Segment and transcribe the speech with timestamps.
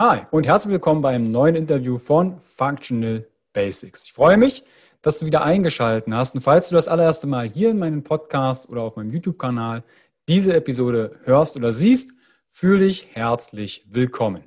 [0.00, 4.04] Hi und herzlich willkommen beim neuen Interview von Functional Basics.
[4.04, 4.62] Ich freue mich,
[5.02, 6.36] dass du wieder eingeschaltet hast.
[6.36, 9.82] Und falls du das allererste Mal hier in meinem Podcast oder auf meinem YouTube-Kanal
[10.28, 12.14] diese Episode hörst oder siehst,
[12.48, 14.44] fühle dich herzlich willkommen.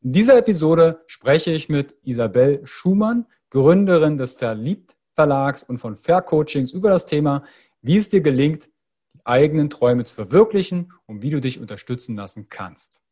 [0.00, 6.22] In dieser Episode spreche ich mit Isabel Schumann, Gründerin des Verliebt Verlags und von Fair
[6.22, 7.42] Coachings über das Thema,
[7.82, 8.70] wie es dir gelingt,
[9.12, 13.02] die eigenen Träume zu verwirklichen und wie du dich unterstützen lassen kannst.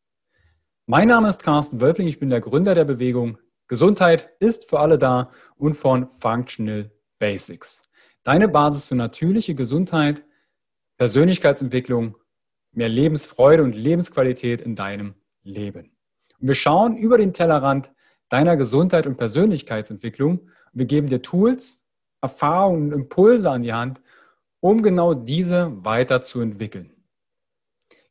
[0.89, 4.97] Mein Name ist Carsten Wölfling, ich bin der Gründer der Bewegung Gesundheit ist für alle
[4.97, 6.89] da und von Functional
[7.19, 7.83] Basics.
[8.23, 10.23] Deine Basis für natürliche Gesundheit,
[10.95, 12.15] Persönlichkeitsentwicklung,
[12.71, 15.91] mehr Lebensfreude und Lebensqualität in deinem Leben.
[16.39, 17.91] Und wir schauen über den Tellerrand
[18.29, 21.85] deiner Gesundheit und Persönlichkeitsentwicklung wir geben dir Tools,
[22.21, 23.99] Erfahrungen und Impulse an die Hand,
[24.61, 26.96] um genau diese weiterzuentwickeln.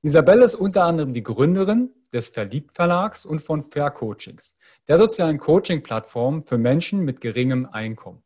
[0.06, 4.56] Isabelle ist unter anderem die Gründerin des Verliebt Verlags und von Fair Coachings,
[4.86, 8.22] der sozialen Coaching-Plattform für Menschen mit geringem Einkommen.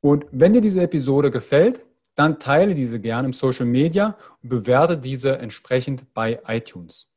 [0.00, 1.84] Und wenn dir diese Episode gefällt,
[2.14, 7.08] dann teile diese gerne im Social Media und bewerte diese entsprechend bei iTunes.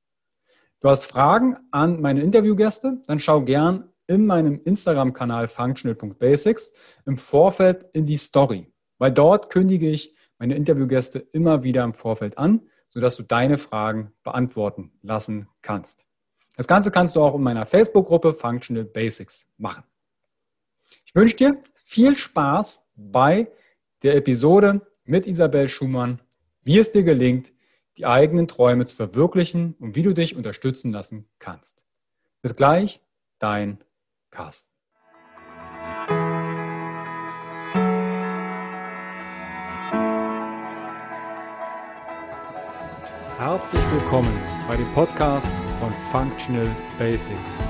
[0.80, 6.74] Du hast Fragen an meine Interviewgäste, dann schau gern in meinem Instagram-Kanal functional.basics
[7.06, 12.38] im Vorfeld in die Story, weil dort kündige ich meine Interviewgäste immer wieder im Vorfeld
[12.38, 16.06] an, sodass du deine Fragen beantworten lassen kannst.
[16.58, 19.84] Das Ganze kannst du auch in meiner Facebook-Gruppe Functional Basics machen.
[21.12, 23.52] Ich wünsche dir viel Spaß bei
[24.02, 26.22] der Episode mit Isabel Schumann,
[26.64, 27.52] wie es dir gelingt,
[27.98, 31.86] die eigenen Träume zu verwirklichen und wie du dich unterstützen lassen kannst.
[32.42, 33.02] Bis gleich,
[33.40, 33.84] dein
[34.30, 34.72] Carsten.
[43.38, 47.70] Herzlich willkommen bei dem Podcast von Functional Basics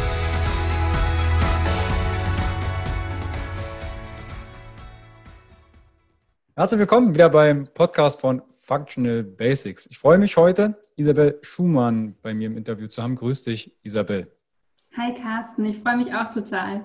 [6.53, 9.87] Herzlich willkommen wieder beim Podcast von Functional Basics.
[9.89, 13.15] Ich freue mich heute, Isabel Schumann bei mir im Interview zu haben.
[13.15, 14.29] Grüß dich, Isabel.
[14.97, 16.83] Hi Carsten, ich freue mich auch total.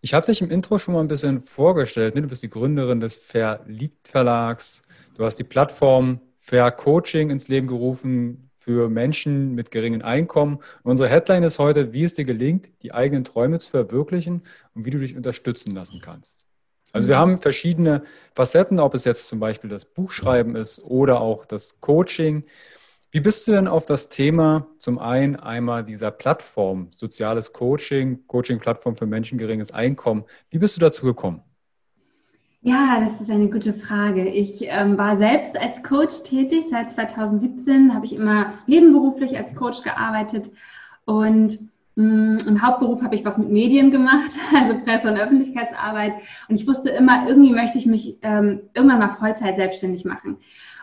[0.00, 2.14] Ich habe dich im Intro schon mal ein bisschen vorgestellt.
[2.14, 2.22] Ne?
[2.22, 4.88] Du bist die Gründerin des Verliebt Verlags.
[5.18, 10.56] Du hast die Plattform Fair Coaching ins Leben gerufen für Menschen mit geringen Einkommen.
[10.82, 14.44] Und unsere Headline ist heute, wie es dir gelingt, die eigenen Träume zu verwirklichen
[14.74, 16.46] und wie du dich unterstützen lassen kannst.
[16.92, 17.20] Also wir mhm.
[17.20, 18.02] haben verschiedene
[18.34, 22.44] Facetten, ob es jetzt zum Beispiel das Buchschreiben ist oder auch das Coaching.
[23.10, 28.96] Wie bist du denn auf das Thema zum einen einmal dieser Plattform, soziales Coaching, Coaching-Plattform
[28.96, 31.42] für Menschen geringes Einkommen, wie bist du dazu gekommen?
[32.64, 34.28] Ja, das ist eine gute Frage.
[34.28, 36.66] Ich ähm, war selbst als Coach tätig.
[36.70, 40.48] Seit 2017 habe ich immer nebenberuflich als Coach gearbeitet
[41.04, 41.58] und
[41.94, 46.14] im Hauptberuf habe ich was mit Medien gemacht, also Presse- und Öffentlichkeitsarbeit.
[46.48, 50.38] Und ich wusste immer, irgendwie möchte ich mich ähm, irgendwann mal Vollzeit selbstständig machen.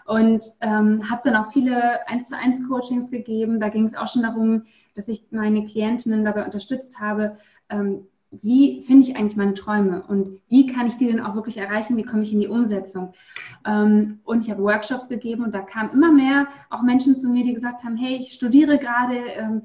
[0.06, 3.60] Und ähm, habe dann auch viele 1 zu 1 Coachings gegeben.
[3.60, 4.64] Da ging es auch schon darum,
[4.96, 7.38] dass ich meine Klientinnen dabei unterstützt habe,
[7.70, 11.58] ähm, wie finde ich eigentlich meine Träume und wie kann ich die denn auch wirklich
[11.58, 13.14] erreichen, wie komme ich in die Umsetzung.
[13.66, 17.44] Ähm, und ich habe Workshops gegeben und da kamen immer mehr auch Menschen zu mir,
[17.44, 19.64] die gesagt haben, hey, ich studiere gerade, ähm,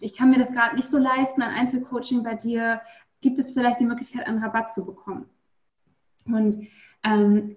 [0.00, 2.80] ich kann mir das gerade nicht so leisten, ein Einzelcoaching bei dir,
[3.20, 5.26] gibt es vielleicht die Möglichkeit, einen Rabatt zu bekommen?
[6.26, 6.68] Und
[7.02, 7.56] ähm,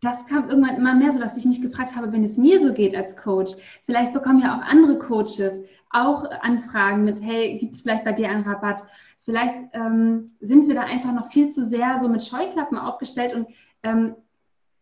[0.00, 2.72] das kam irgendwann immer mehr, so dass ich mich gefragt habe, wenn es mir so
[2.72, 3.52] geht als Coach,
[3.84, 8.30] vielleicht bekommen ja auch andere Coaches auch Anfragen mit, hey, gibt es vielleicht bei dir
[8.30, 8.82] einen Rabatt?
[9.22, 13.48] Vielleicht ähm, sind wir da einfach noch viel zu sehr so mit Scheuklappen aufgestellt und
[13.82, 14.14] ähm,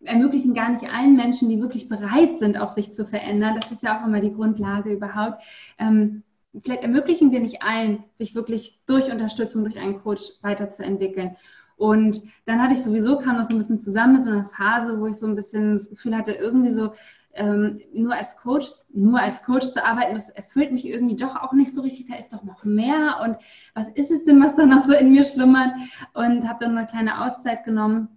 [0.00, 3.58] ermöglichen gar nicht allen Menschen, die wirklich bereit sind, auch sich zu verändern.
[3.60, 5.42] Das ist ja auch immer die Grundlage überhaupt.
[5.78, 6.22] Ähm,
[6.62, 11.36] vielleicht ermöglichen wir nicht allen, sich wirklich durch Unterstützung durch einen Coach weiterzuentwickeln.
[11.76, 15.06] Und dann hatte ich sowieso, kam das ein bisschen zusammen mit so einer Phase, wo
[15.06, 16.92] ich so ein bisschen das Gefühl hatte, irgendwie so,
[17.34, 21.52] ähm, nur als Coach, nur als Coach zu arbeiten, das erfüllt mich irgendwie doch auch
[21.52, 22.08] nicht so richtig.
[22.08, 23.20] Da ist doch noch mehr.
[23.22, 23.36] Und
[23.74, 25.70] was ist es denn, was da noch so in mir schlummert?
[26.14, 28.08] Und habe dann eine kleine Auszeit genommen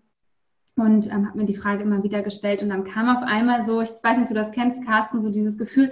[0.75, 2.63] und ähm, habe mir die Frage immer wieder gestellt.
[2.63, 5.29] Und dann kam auf einmal so, ich weiß nicht, ob du das kennst, Carsten, so
[5.29, 5.91] dieses Gefühl,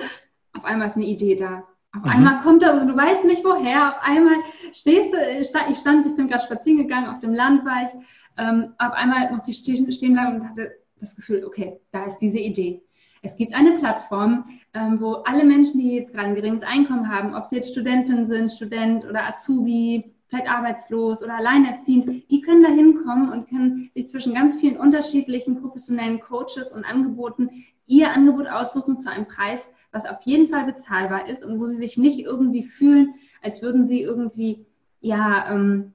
[0.58, 1.68] auf einmal ist eine Idee da.
[1.96, 2.10] Auf mhm.
[2.10, 3.90] einmal kommt das und du weißt nicht woher.
[3.90, 4.36] Auf einmal
[4.72, 5.48] stehst du, ich
[5.78, 7.90] stand, ich bin gerade spazieren gegangen, auf dem Land war ich.
[8.38, 12.20] Ähm, auf einmal musste ich stehen, stehen bleiben und hatte das Gefühl, okay, da ist
[12.20, 12.82] diese Idee.
[13.22, 17.36] Es gibt eine Plattform, ähm, wo alle Menschen, die jetzt gerade ein geringes Einkommen haben,
[17.36, 22.70] ob sie jetzt Studentin sind, Student oder Azubi, vielleicht arbeitslos oder alleinerziehend, die können da
[22.70, 27.50] hinkommen und können sich zwischen ganz vielen unterschiedlichen professionellen Coaches und Angeboten
[27.88, 31.78] ihr Angebot aussuchen zu einem Preis, was auf jeden Fall bezahlbar ist und wo sie
[31.78, 34.66] sich nicht irgendwie fühlen, als würden sie irgendwie
[35.02, 35.94] ja ähm,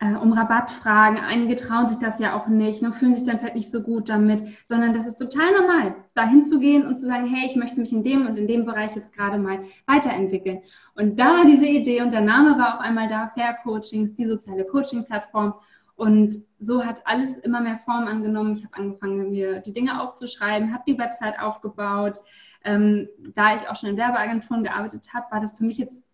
[0.00, 1.18] äh, um Rabatt fragen.
[1.18, 4.08] Einige trauen sich das ja auch nicht, nur fühlen sich dann vielleicht nicht so gut
[4.08, 7.92] damit, sondern das ist total normal, da hinzugehen und zu sagen, hey, ich möchte mich
[7.92, 10.62] in dem und in dem Bereich jetzt gerade mal weiterentwickeln.
[10.94, 14.26] Und da war diese Idee und der Name war auf einmal da, Fair Coachings, die
[14.26, 15.54] soziale Coaching-Plattform.
[15.96, 18.52] Und so hat alles immer mehr Form angenommen.
[18.52, 22.20] Ich habe angefangen, mir die Dinge aufzuschreiben, habe die Website aufgebaut.
[22.64, 26.04] Ähm, da ich auch schon in Werbeagenturen gearbeitet habe, war das für mich jetzt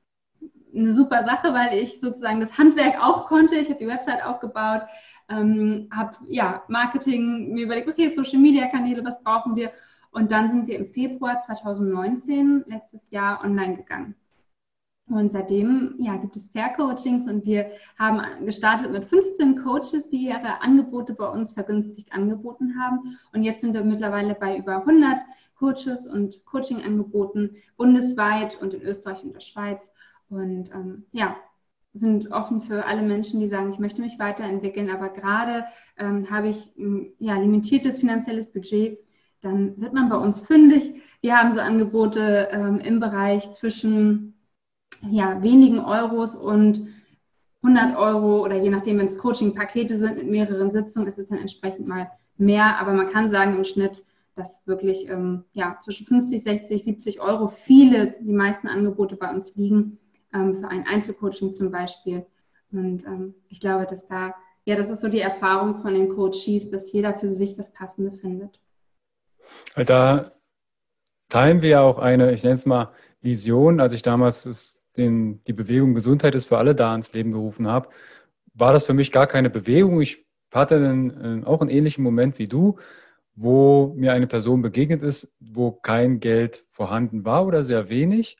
[0.74, 3.56] eine super Sache, weil ich sozusagen das Handwerk auch konnte.
[3.56, 4.82] Ich habe die Website aufgebaut,
[5.28, 9.72] ähm, habe ja Marketing mir überlegt, okay, Social Media Kanäle, was brauchen wir?
[10.10, 14.14] Und dann sind wir im Februar 2019, letztes Jahr, online gegangen.
[15.06, 20.28] Und seitdem ja, gibt es Fair Coachings und wir haben gestartet mit 15 Coaches, die
[20.28, 23.18] ihre Angebote bei uns vergünstigt angeboten haben.
[23.34, 25.20] Und jetzt sind wir mittlerweile bei über 100
[25.58, 29.92] Coaches und Coaching-Angeboten bundesweit und in Österreich und der Schweiz.
[30.28, 31.36] Und ähm, ja,
[31.94, 35.64] sind offen für alle Menschen, die sagen, ich möchte mich weiterentwickeln, aber gerade
[35.96, 38.98] ähm, habe ich ein ja, limitiertes finanzielles Budget,
[39.40, 40.94] dann wird man bei uns fündig.
[41.20, 44.34] Wir haben so Angebote ähm, im Bereich zwischen
[45.08, 46.88] ja, wenigen Euros und
[47.62, 51.38] 100 Euro oder je nachdem, wenn es Coaching-Pakete sind mit mehreren Sitzungen, ist es dann
[51.38, 52.78] entsprechend mal mehr.
[52.78, 54.02] Aber man kann sagen, im Schnitt,
[54.34, 59.54] dass wirklich ähm, ja, zwischen 50, 60, 70 Euro viele, die meisten Angebote bei uns
[59.54, 59.98] liegen
[60.34, 62.26] für ein Einzelcoaching zum Beispiel.
[62.72, 66.70] Und ähm, ich glaube, dass da, ja, das ist so die Erfahrung von den Coaches,
[66.70, 68.60] dass jeder für sich das Passende findet.
[69.76, 70.32] Da
[71.28, 73.80] teilen wir ja auch eine, ich nenne es mal, Vision.
[73.80, 77.88] Als ich damals den, die Bewegung Gesundheit ist für alle da ins Leben gerufen habe,
[78.54, 80.00] war das für mich gar keine Bewegung.
[80.00, 82.76] Ich hatte einen, auch einen ähnlichen Moment wie du,
[83.34, 88.36] wo mir eine Person begegnet ist, wo kein Geld vorhanden war oder sehr wenig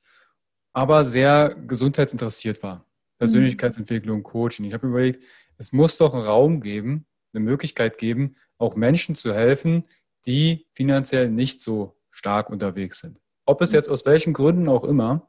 [0.75, 2.85] aber sehr gesundheitsinteressiert war.
[3.19, 4.67] Persönlichkeitsentwicklung, Coaching.
[4.67, 5.25] Ich habe mir überlegt,
[5.57, 9.85] es muss doch einen Raum geben, eine Möglichkeit geben, auch Menschen zu helfen,
[10.27, 13.21] die finanziell nicht so stark unterwegs sind.
[13.47, 15.29] Ob es jetzt aus welchen Gründen auch immer.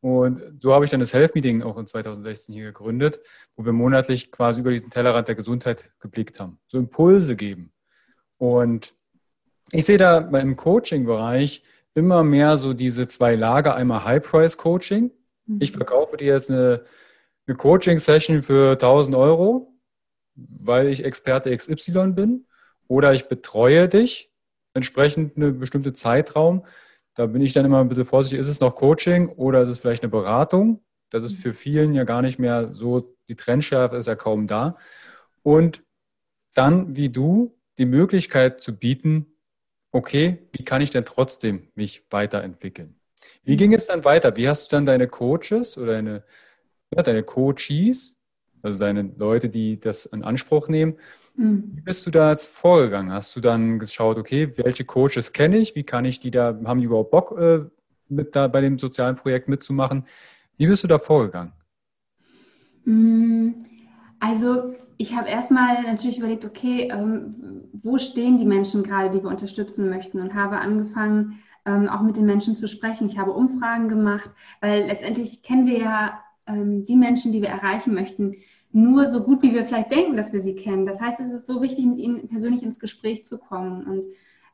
[0.00, 3.20] Und so habe ich dann das Health Meeting auch in 2016 hier gegründet,
[3.56, 6.60] wo wir monatlich quasi über diesen Tellerrand der Gesundheit geblickt haben.
[6.68, 7.72] So Impulse geben.
[8.38, 8.94] Und
[9.72, 11.62] ich sehe da im Coaching-Bereich
[11.96, 15.10] immer mehr so diese zwei Lager, einmal High-Price-Coaching.
[15.46, 15.58] Mhm.
[15.60, 16.84] Ich verkaufe dir jetzt eine,
[17.46, 19.72] eine Coaching-Session für 1000 Euro,
[20.34, 22.46] weil ich Experte XY bin.
[22.86, 24.30] Oder ich betreue dich
[24.74, 26.64] entsprechend einen bestimmten Zeitraum.
[27.14, 29.78] Da bin ich dann immer ein bisschen vorsichtig, ist es noch Coaching oder ist es
[29.78, 30.84] vielleicht eine Beratung?
[31.10, 34.76] Das ist für vielen ja gar nicht mehr so, die Trennschärfe ist ja kaum da.
[35.42, 35.82] Und
[36.52, 39.35] dann, wie du, die Möglichkeit zu bieten,
[39.96, 42.94] okay, wie kann ich denn trotzdem mich weiterentwickeln?
[43.42, 44.36] Wie ging es dann weiter?
[44.36, 46.24] Wie hast du dann deine Coaches oder deine,
[46.94, 48.16] ja, deine Coaches,
[48.62, 50.96] also deine Leute, die das in Anspruch nehmen,
[51.34, 51.72] mhm.
[51.74, 53.12] wie bist du da jetzt vorgegangen?
[53.12, 55.74] Hast du dann geschaut, okay, welche Coaches kenne ich?
[55.74, 57.64] Wie kann ich die da, haben die überhaupt Bock, äh,
[58.08, 60.04] mit da bei dem sozialen Projekt mitzumachen?
[60.56, 61.52] Wie bist du da vorgegangen?
[62.84, 63.50] Mm,
[64.20, 69.30] also ich habe erstmal natürlich überlegt, okay, ähm, wo stehen die Menschen gerade, die wir
[69.30, 73.06] unterstützen möchten und habe angefangen, ähm, auch mit den Menschen zu sprechen.
[73.06, 77.94] Ich habe Umfragen gemacht, weil letztendlich kennen wir ja ähm, die Menschen, die wir erreichen
[77.94, 78.36] möchten,
[78.72, 80.86] nur so gut, wie wir vielleicht denken, dass wir sie kennen.
[80.86, 83.84] Das heißt, es ist so wichtig, mit ihnen persönlich ins Gespräch zu kommen.
[83.84, 84.04] Und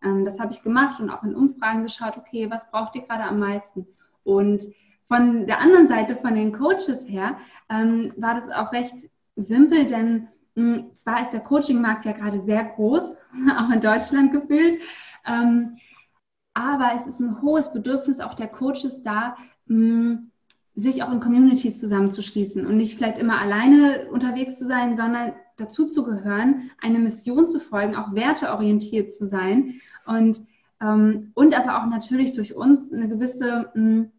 [0.03, 3.25] ähm, das habe ich gemacht und auch in Umfragen geschaut, okay, was braucht ihr gerade
[3.25, 3.87] am meisten?
[4.25, 4.63] Und
[5.09, 7.37] von der anderen Seite, von den Coaches her,
[7.69, 8.95] ähm, war das auch recht
[9.37, 13.17] simpel, denn mh, hm, zwar ist der Coaching-Markt ja gerade sehr groß,
[13.59, 14.81] auch in Deutschland gefühlt,
[15.27, 15.79] ähm,
[16.55, 19.37] aber es ist ein hohes Bedürfnis auch der Coaches da,
[19.67, 20.29] mh, hm,
[20.75, 25.87] sich auch in Communities zusammenzuschließen und nicht vielleicht immer alleine unterwegs zu sein, sondern dazu
[25.87, 29.75] zu gehören, eine Mission zu folgen, auch werteorientiert zu sein
[30.07, 30.41] und,
[30.81, 34.13] ähm, und aber auch natürlich durch uns eine gewisse mh, hm,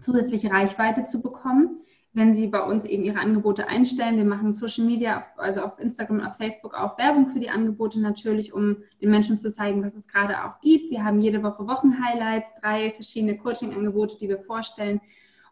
[0.00, 1.80] zusätzliche Reichweite zu bekommen,
[2.18, 4.16] wenn Sie bei uns eben Ihre Angebote einstellen.
[4.16, 8.52] Wir machen Social Media, also auf Instagram auf Facebook auch Werbung für die Angebote natürlich,
[8.52, 10.90] um den Menschen zu zeigen, was es gerade auch gibt.
[10.90, 15.00] Wir haben jede Woche Wochenhighlights, drei verschiedene Coaching-Angebote, die wir vorstellen.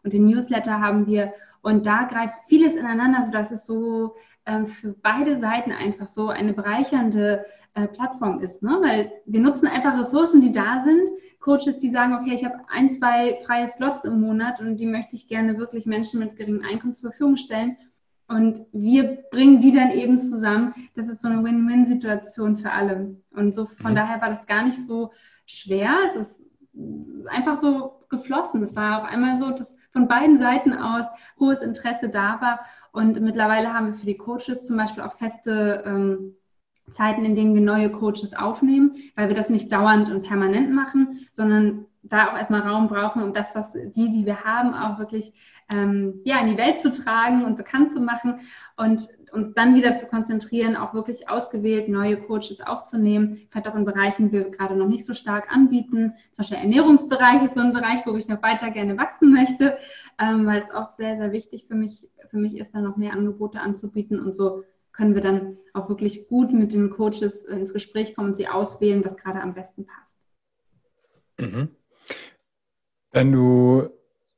[0.03, 1.33] Und den Newsletter haben wir.
[1.61, 6.53] Und da greift vieles ineinander, sodass es so ähm, für beide Seiten einfach so eine
[6.53, 8.63] bereichernde äh, Plattform ist.
[8.63, 8.77] Ne?
[8.81, 12.89] Weil wir nutzen einfach Ressourcen, die da sind, Coaches, die sagen, okay, ich habe ein,
[12.89, 16.93] zwei freie Slots im Monat und die möchte ich gerne wirklich Menschen mit geringem Einkommen
[16.93, 17.77] zur Verfügung stellen.
[18.27, 20.73] Und wir bringen die dann eben zusammen.
[20.95, 23.15] Das ist so eine Win-Win-Situation für alle.
[23.31, 23.95] Und so von mhm.
[23.95, 25.11] daher war das gar nicht so
[25.45, 25.91] schwer.
[26.07, 26.41] Es ist
[27.27, 28.61] einfach so geflossen.
[28.63, 31.05] Es war auf einmal so, dass von beiden Seiten aus
[31.39, 32.59] hohes Interesse da war.
[32.91, 36.35] Und mittlerweile haben wir für die Coaches zum Beispiel auch feste ähm,
[36.91, 41.27] Zeiten, in denen wir neue Coaches aufnehmen, weil wir das nicht dauernd und permanent machen,
[41.31, 45.33] sondern da auch erstmal Raum brauchen, um das, was die, die wir haben, auch wirklich
[45.69, 48.39] ähm, ja, in die Welt zu tragen und bekannt zu machen
[48.77, 53.85] und uns dann wieder zu konzentrieren, auch wirklich ausgewählt neue Coaches aufzunehmen, vielleicht auch in
[53.85, 56.13] Bereichen, die wir gerade noch nicht so stark anbieten.
[56.31, 59.77] Zum Beispiel Ernährungsbereich ist so ein Bereich, wo ich noch weiter gerne wachsen möchte,
[60.19, 63.13] ähm, weil es auch sehr, sehr wichtig für mich, für mich ist, da noch mehr
[63.13, 68.15] Angebote anzubieten und so können wir dann auch wirklich gut mit den Coaches ins Gespräch
[68.15, 70.17] kommen und sie auswählen, was gerade am besten passt.
[71.37, 71.69] Mhm.
[73.11, 73.89] Wenn du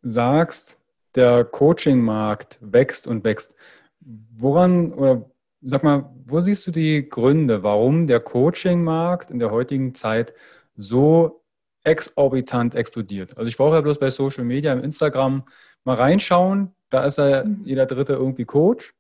[0.02, 0.79] sagst,
[1.16, 3.56] der Coaching-Markt wächst und wächst,
[4.02, 5.30] woran oder
[5.62, 10.34] sag mal, wo siehst du die Gründe, warum der Coaching-Markt in der heutigen Zeit
[10.76, 11.44] so
[11.84, 13.38] exorbitant explodiert?
[13.38, 15.44] Also ich brauche ja bloß bei Social Media, im Instagram
[15.84, 17.62] mal reinschauen, da ist ja mhm.
[17.66, 18.94] jeder Dritte irgendwie Coach.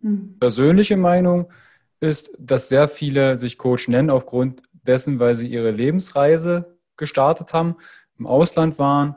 [0.00, 0.36] Mhm.
[0.38, 1.50] Persönliche Meinung
[2.00, 7.76] ist, dass sehr viele sich Coach nennen aufgrund dessen, weil sie ihre Lebensreise gestartet haben,
[8.18, 9.16] im Ausland waren.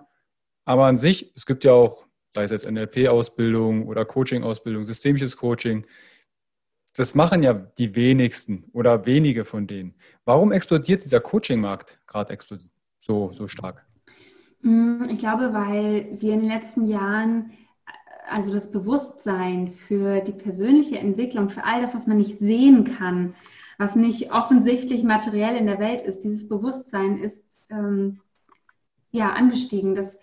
[0.65, 5.85] Aber an sich, es gibt ja auch, sei es jetzt NLP-Ausbildung oder Coaching-Ausbildung, systemisches Coaching,
[6.95, 9.95] das machen ja die wenigsten oder wenige von denen.
[10.25, 12.37] Warum explodiert dieser Coaching-Markt gerade
[13.01, 13.85] so, so stark?
[14.61, 17.51] Mm, ich glaube, weil wir in den letzten Jahren
[18.27, 23.35] also das Bewusstsein für die persönliche Entwicklung, für all das, was man nicht sehen kann,
[23.77, 28.21] was nicht offensichtlich materiell in der Welt ist, dieses Bewusstsein ist ähm,
[29.11, 29.95] ja angestiegen.
[29.95, 30.17] Das,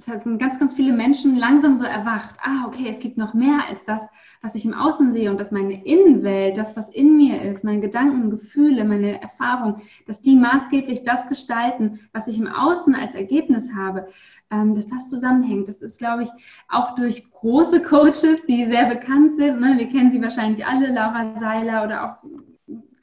[0.00, 3.58] das heißt, ganz, ganz viele Menschen langsam so erwacht, ah, okay, es gibt noch mehr
[3.68, 4.08] als das,
[4.40, 7.80] was ich im Außen sehe und dass meine Innenwelt, das, was in mir ist, meine
[7.80, 13.70] Gedanken, Gefühle, meine Erfahrung, dass die maßgeblich das gestalten, was ich im Außen als Ergebnis
[13.74, 14.06] habe,
[14.50, 15.68] ähm, dass das zusammenhängt.
[15.68, 16.30] Das ist, glaube ich,
[16.70, 19.60] auch durch große Coaches, die sehr bekannt sind.
[19.60, 19.74] Ne?
[19.76, 22.30] Wir kennen sie wahrscheinlich alle, Laura Seiler oder auch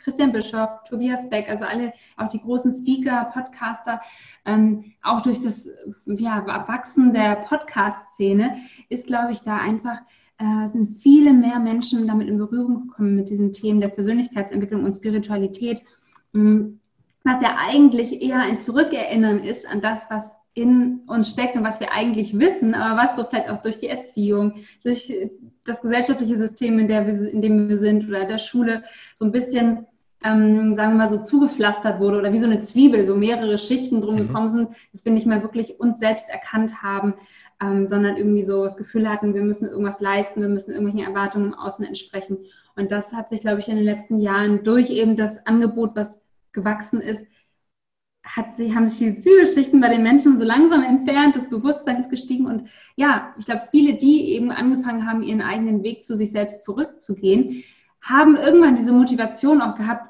[0.08, 4.00] Christian Bischoff, Tobias Beck, also alle, auch die großen Speaker, Podcaster,
[4.46, 5.68] ähm, auch durch das
[6.06, 8.56] ja, Wachsen der Podcast-Szene
[8.88, 9.98] ist, glaube ich, da einfach
[10.38, 14.96] äh, sind viele mehr Menschen damit in Berührung gekommen mit diesen Themen der Persönlichkeitsentwicklung und
[14.96, 15.84] Spiritualität,
[16.32, 16.80] mh, hm,
[17.26, 21.82] was ja eigentlich eher ein Zurückerinnern ist an das, was in uns steckt und was
[21.82, 25.14] wir eigentlich wissen, aber was so vielleicht auch durch die Erziehung, durch
[25.66, 28.84] das gesellschaftliche System, in, wir, in dem wir sind oder der Schule
[29.18, 29.86] so ein bisschen
[30.24, 34.02] ähm, sagen wir mal so, zugepflastert wurde oder wie so eine Zwiebel, so mehrere Schichten
[34.02, 34.28] drum mhm.
[34.28, 37.14] gekommen sind, dass wir nicht mehr wirklich uns selbst erkannt haben,
[37.62, 41.48] ähm, sondern irgendwie so das Gefühl hatten, wir müssen irgendwas leisten, wir müssen irgendwelchen Erwartungen
[41.48, 42.38] im Außen entsprechen.
[42.76, 46.22] Und das hat sich, glaube ich, in den letzten Jahren durch eben das Angebot, was
[46.52, 47.24] gewachsen ist,
[48.24, 52.10] hat sie, haben sich die Zwiebelschichten bei den Menschen so langsam entfernt, das Bewusstsein ist
[52.10, 56.32] gestiegen und ja, ich glaube, viele, die eben angefangen haben, ihren eigenen Weg zu sich
[56.32, 57.64] selbst zurückzugehen,
[58.02, 60.07] haben irgendwann diese Motivation auch gehabt,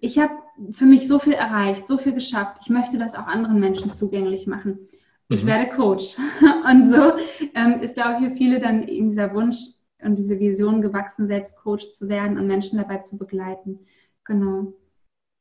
[0.00, 0.32] ich habe
[0.70, 4.46] für mich so viel erreicht, so viel geschafft, ich möchte das auch anderen Menschen zugänglich
[4.46, 4.88] machen.
[5.28, 5.48] Ich mhm.
[5.48, 6.16] werde Coach.
[6.70, 7.12] Und so
[7.54, 9.56] ähm, ist da auch für viele dann eben dieser Wunsch
[10.02, 13.80] und diese Vision gewachsen, selbst Coach zu werden und Menschen dabei zu begleiten.
[14.24, 14.74] Genau.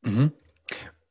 [0.02, 0.32] Mhm.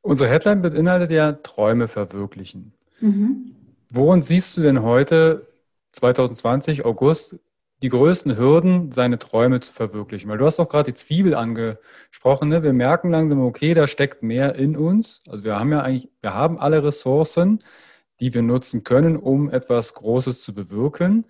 [0.01, 2.73] Unsere Headline beinhaltet ja Träume verwirklichen.
[2.99, 3.55] Mhm.
[3.89, 5.47] Worin siehst du denn heute,
[5.93, 7.37] 2020, August,
[7.81, 10.29] die größten Hürden, seine Träume zu verwirklichen?
[10.29, 12.49] Weil du hast auch gerade die Zwiebel angesprochen.
[12.49, 12.63] Ne?
[12.63, 15.21] Wir merken langsam, okay, da steckt mehr in uns.
[15.29, 17.59] Also wir haben ja eigentlich, wir haben alle Ressourcen,
[18.19, 21.25] die wir nutzen können, um etwas Großes zu bewirken.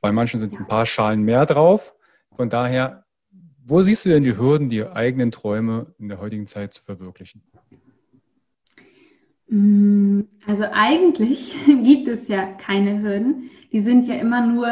[0.00, 1.94] Bei manchen sind ein paar Schalen mehr drauf.
[2.32, 3.02] Von daher
[3.64, 7.42] wo siehst du denn die Hürden, die eigenen Träume in der heutigen Zeit zu verwirklichen?
[9.48, 13.50] Mm, also eigentlich gibt es ja keine Hürden.
[13.72, 14.68] Die sind ja immer nur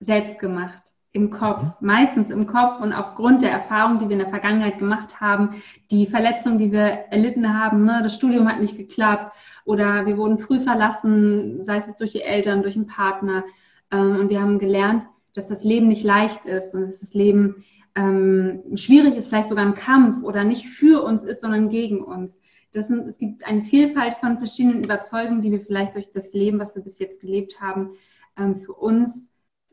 [0.00, 1.72] selbst gemacht im Kopf, mhm.
[1.80, 6.06] meistens im Kopf und aufgrund der Erfahrungen, die wir in der Vergangenheit gemacht haben, die
[6.06, 10.60] Verletzungen, die wir erlitten haben, ne, das Studium hat nicht geklappt oder wir wurden früh
[10.60, 13.44] verlassen, sei es jetzt durch die Eltern, durch einen Partner.
[13.90, 17.64] Ähm, und wir haben gelernt, dass das Leben nicht leicht ist und dass das Leben
[17.96, 22.38] ähm, schwierig ist, vielleicht sogar ein Kampf oder nicht für uns ist, sondern gegen uns.
[22.72, 26.74] Das es gibt eine Vielfalt von verschiedenen Überzeugungen, die wir vielleicht durch das Leben, was
[26.74, 27.90] wir bis jetzt gelebt haben,
[28.38, 29.28] ähm, für uns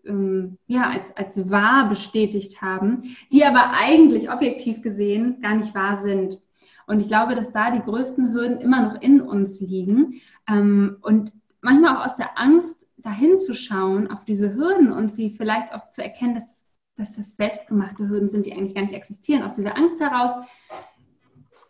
[0.06, 5.98] ähm, ja, als, als wahr bestätigt haben, die aber eigentlich objektiv gesehen gar nicht wahr
[5.98, 6.42] sind.
[6.88, 11.34] Und ich glaube, dass da die größten Hürden immer noch in uns liegen ähm, und
[11.62, 15.89] manchmal auch aus der Angst dahin zu schauen auf diese Hürden und sie vielleicht auch
[15.89, 16.58] zu erkennen, dass
[16.98, 19.43] dass das selbstgemachte Hürden sind, die eigentlich gar nicht existieren.
[19.43, 20.34] Aus dieser Angst heraus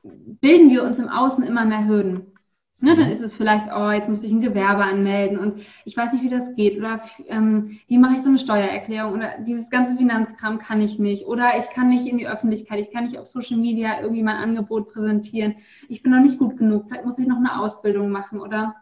[0.03, 2.33] bilden wir uns im Außen immer mehr Hürden.
[2.79, 6.13] Ne, dann ist es vielleicht, oh, jetzt muss ich ein Gewerbe anmelden und ich weiß
[6.13, 9.95] nicht, wie das geht oder ähm, wie mache ich so eine Steuererklärung oder dieses ganze
[9.95, 13.25] Finanzkram kann ich nicht oder ich kann nicht in die Öffentlichkeit, ich kann nicht auf
[13.25, 15.55] Social Media irgendwie mein Angebot präsentieren,
[15.89, 18.75] ich bin noch nicht gut genug, vielleicht muss ich noch eine Ausbildung machen oder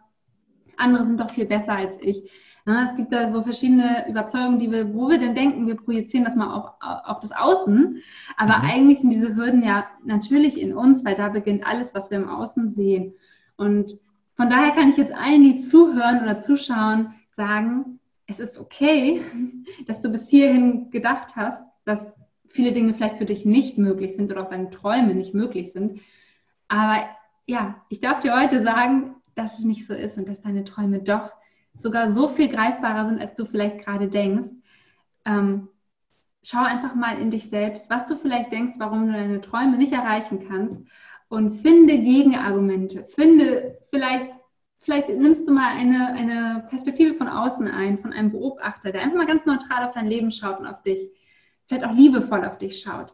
[0.76, 2.30] andere sind doch viel besser als ich.
[2.66, 6.24] Ja, es gibt da so verschiedene Überzeugungen, die wir, wo wir denn denken, wir projizieren
[6.24, 8.02] das mal auf, auf das Außen.
[8.36, 8.64] Aber mhm.
[8.64, 12.28] eigentlich sind diese Hürden ja natürlich in uns, weil da beginnt alles, was wir im
[12.28, 13.14] Außen sehen.
[13.56, 13.98] Und
[14.34, 19.20] von daher kann ich jetzt allen, die zuhören oder zuschauen, sagen, es ist okay,
[19.86, 22.16] dass du bis hierhin gedacht hast, dass
[22.48, 26.00] viele Dinge vielleicht für dich nicht möglich sind oder auch deine Träume nicht möglich sind.
[26.66, 27.04] Aber
[27.46, 30.98] ja, ich darf dir heute sagen, dass es nicht so ist und dass deine Träume
[30.98, 31.35] doch
[31.78, 34.48] sogar so viel greifbarer sind, als du vielleicht gerade denkst.
[35.24, 35.68] Ähm,
[36.42, 39.92] schau einfach mal in dich selbst, was du vielleicht denkst, warum du deine Träume nicht
[39.92, 40.80] erreichen kannst
[41.28, 43.04] und finde Gegenargumente.
[43.04, 44.30] Finde vielleicht,
[44.78, 49.16] vielleicht nimmst du mal eine, eine Perspektive von außen ein, von einem Beobachter, der einfach
[49.16, 51.10] mal ganz neutral auf dein Leben schaut und auf dich,
[51.64, 53.12] vielleicht auch liebevoll auf dich schaut.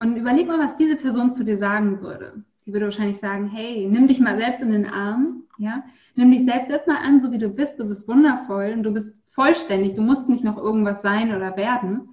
[0.00, 2.44] Und überleg mal, was diese Person zu dir sagen würde.
[2.68, 5.84] Die würde wahrscheinlich sagen, hey, nimm dich mal selbst in den Arm ja?
[6.14, 7.78] Nimm dich selbst erstmal an, so wie du bist.
[7.78, 9.94] Du bist wundervoll und du bist vollständig.
[9.94, 12.08] Du musst nicht noch irgendwas sein oder werden.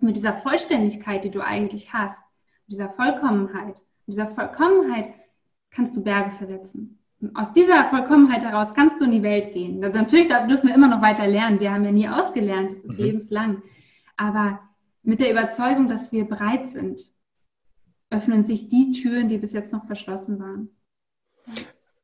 [0.00, 2.18] Mit dieser Vollständigkeit, die du eigentlich hast,
[2.66, 5.10] mit dieser Vollkommenheit, mit dieser Vollkommenheit
[5.70, 6.98] kannst du Berge versetzen.
[7.34, 9.80] aus dieser Vollkommenheit heraus kannst du in die Welt gehen.
[9.80, 11.60] Natürlich dürfen wir immer noch weiter lernen.
[11.60, 12.72] Wir haben ja nie ausgelernt.
[12.72, 13.04] Das ist mhm.
[13.04, 13.62] lebenslang.
[14.16, 14.60] Aber
[15.02, 17.02] mit der Überzeugung, dass wir bereit sind,
[18.10, 20.68] öffnen sich die Türen, die bis jetzt noch verschlossen waren.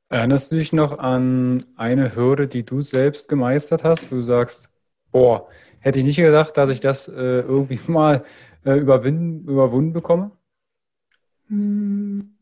[0.09, 4.69] Erinnerst du dich noch an eine Hürde, die du selbst gemeistert hast, wo du sagst,
[5.13, 8.25] boah, hätte ich nicht gedacht, dass ich das äh, irgendwie mal
[8.65, 10.33] äh, überwinden, überwunden bekomme?
[11.49, 12.37] Hm.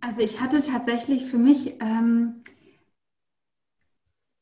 [0.00, 2.42] Also ich hatte tatsächlich für mich ähm,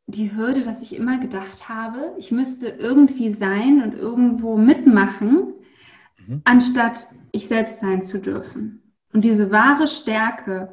[0.06, 5.54] die Hürde, dass ich immer gedacht habe, ich müsste irgendwie sein und irgendwo mitmachen,
[6.26, 6.42] mhm.
[6.44, 8.82] anstatt ich selbst sein zu dürfen.
[9.12, 10.68] Und diese wahre Stärke,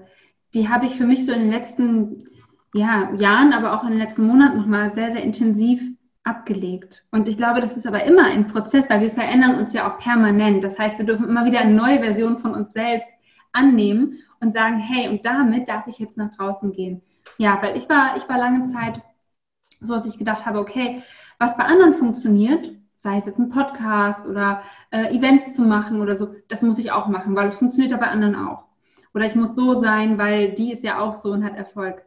[0.54, 2.28] die habe ich für mich so in den letzten
[2.74, 5.82] ja, Jahren, aber auch in den letzten Monaten nochmal sehr, sehr intensiv
[6.24, 7.06] abgelegt.
[7.12, 10.00] Und ich glaube, das ist aber immer ein Prozess, weil wir verändern uns ja auch
[10.00, 10.64] permanent.
[10.64, 13.08] Das heißt, wir dürfen immer wieder eine neue Version von uns selbst
[13.52, 17.02] annehmen und sagen, hey, und damit darf ich jetzt nach draußen gehen.
[17.38, 19.02] Ja, weil ich war, ich war lange Zeit
[19.80, 21.04] so, dass ich gedacht habe, okay,
[21.40, 22.72] was bei anderen funktioniert,
[23.04, 26.94] sei es jetzt ein Podcast oder äh, Events zu machen oder so, das muss ich
[26.94, 28.64] auch machen, weil es funktioniert ja bei anderen auch.
[29.14, 32.02] Oder ich muss so sein, weil die ist ja auch so und hat Erfolg.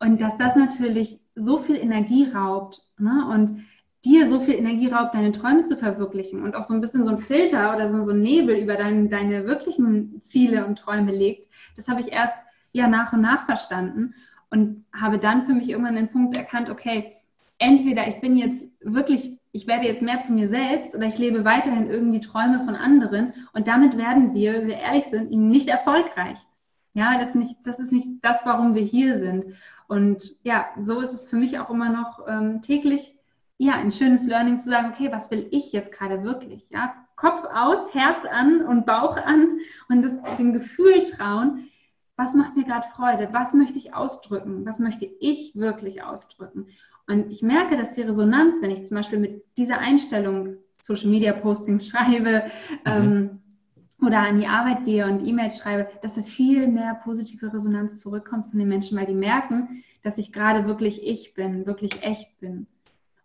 [0.00, 3.28] Und dass das natürlich so viel Energie raubt ne?
[3.30, 3.60] und
[4.06, 7.10] dir so viel Energie raubt, deine Träume zu verwirklichen und auch so ein bisschen so
[7.10, 11.52] ein Filter oder so, so ein Nebel über dein, deine wirklichen Ziele und Träume legt,
[11.76, 12.34] das habe ich erst
[12.72, 14.14] ja nach und nach verstanden
[14.48, 17.16] und habe dann für mich irgendwann den Punkt erkannt, okay,
[17.58, 21.44] entweder ich bin jetzt wirklich, ich werde jetzt mehr zu mir selbst oder ich lebe
[21.46, 26.38] weiterhin irgendwie Träume von anderen und damit werden wir, wenn wir ehrlich sind, nicht erfolgreich.
[26.92, 29.54] Ja, das ist nicht, das ist nicht das, warum wir hier sind.
[29.88, 33.16] Und ja, so ist es für mich auch immer noch ähm, täglich
[33.58, 36.66] ja, ein schönes Learning zu sagen, okay, was will ich jetzt gerade wirklich?
[36.70, 41.68] Ja, Kopf aus, Herz an und Bauch an und das, dem Gefühl trauen,
[42.16, 43.28] was macht mir gerade Freude?
[43.32, 44.66] Was möchte ich ausdrücken?
[44.66, 46.68] Was möchte ich wirklich ausdrücken?
[47.08, 51.32] Und ich merke, dass die Resonanz, wenn ich zum Beispiel mit dieser Einstellung Social Media
[51.32, 52.44] Postings schreibe
[52.84, 52.92] mhm.
[52.92, 53.42] ähm,
[54.00, 58.50] oder an die Arbeit gehe und E-Mails schreibe, dass da viel mehr positive Resonanz zurückkommt
[58.50, 62.66] von den Menschen, weil die merken, dass ich gerade wirklich ich bin, wirklich echt bin.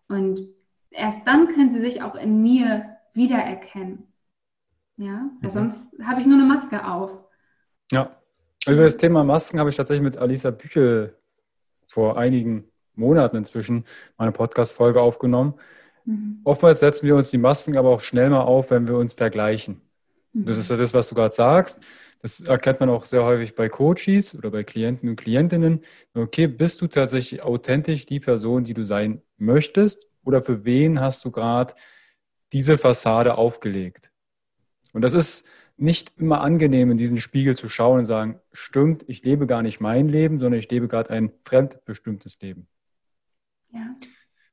[0.08, 0.48] Und
[0.92, 4.08] erst dann können sie sich auch in mir wiedererkennen.
[4.98, 5.54] Ja, weil mhm.
[5.54, 7.12] sonst habe ich nur eine Maske auf.
[7.92, 8.16] Ja,
[8.68, 11.18] über das Thema Masken habe ich tatsächlich mit Alisa Büchel
[11.88, 13.86] vor einigen Monaten inzwischen
[14.18, 15.56] meine Podcast-Folge aufgenommen.
[16.06, 16.42] Mhm.
[16.44, 19.82] Oftmals setzen wir uns die Masken aber auch schnell mal auf, wenn wir uns vergleichen.
[20.34, 20.46] Mhm.
[20.46, 21.82] Das ist ja das, was du gerade sagst.
[22.22, 25.82] Das erkennt man auch sehr häufig bei Coaches oder bei Klienten und Klientinnen.
[26.14, 30.08] Okay, bist du tatsächlich authentisch die Person, die du sein möchtest?
[30.24, 31.74] Oder für wen hast du gerade
[32.54, 34.12] diese Fassade aufgelegt?
[34.94, 39.24] Und das ist nicht immer angenehm, in diesen Spiegel zu schauen und sagen, stimmt, ich
[39.24, 42.68] lebe gar nicht mein Leben, sondern ich lebe gerade ein fremdbestimmtes Leben.
[43.72, 43.96] Ja.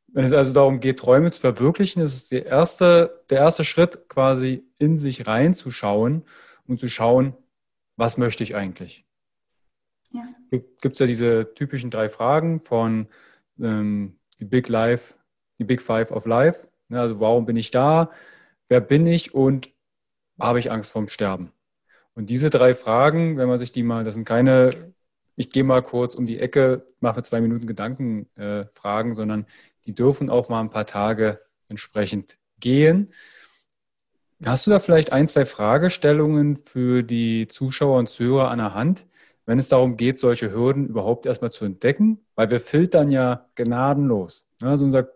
[0.08, 4.08] Wenn es also darum geht, Träume zu verwirklichen, ist es der erste, der erste Schritt,
[4.08, 6.24] quasi in sich reinzuschauen
[6.66, 7.34] und zu schauen,
[7.96, 9.04] was möchte ich eigentlich?
[10.10, 10.22] Ja.
[10.50, 13.08] Gibt es ja diese typischen drei Fragen von
[13.60, 15.14] ähm, die Big Life,
[15.58, 16.66] die Big Five of Life.
[16.88, 18.10] Ne, also warum bin ich da?
[18.68, 19.70] Wer bin ich und
[20.38, 21.52] habe ich Angst vorm Sterben?
[22.14, 24.70] Und diese drei Fragen, wenn man sich die mal, das sind keine,
[25.38, 29.46] ich gehe mal kurz um die Ecke, mache zwei Minuten Gedankenfragen, äh, sondern
[29.86, 33.12] die dürfen auch mal ein paar Tage entsprechend gehen.
[34.44, 39.06] Hast du da vielleicht ein, zwei Fragestellungen für die Zuschauer und Zuhörer an der Hand,
[39.46, 42.18] wenn es darum geht, solche Hürden überhaupt erstmal zu entdecken?
[42.34, 44.48] Weil wir filtern ja gnadenlos.
[44.60, 45.08] Also unser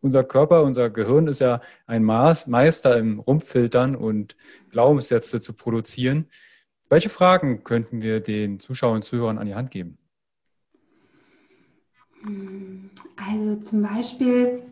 [0.00, 4.36] unser Körper, unser Gehirn ist ja ein Meister im Rumpffiltern und
[4.70, 6.28] Glaubenssätze zu produzieren.
[6.88, 9.98] Welche Fragen könnten wir den Zuschauern und Zuhörern an die Hand geben?
[13.16, 14.62] Also zum Beispiel,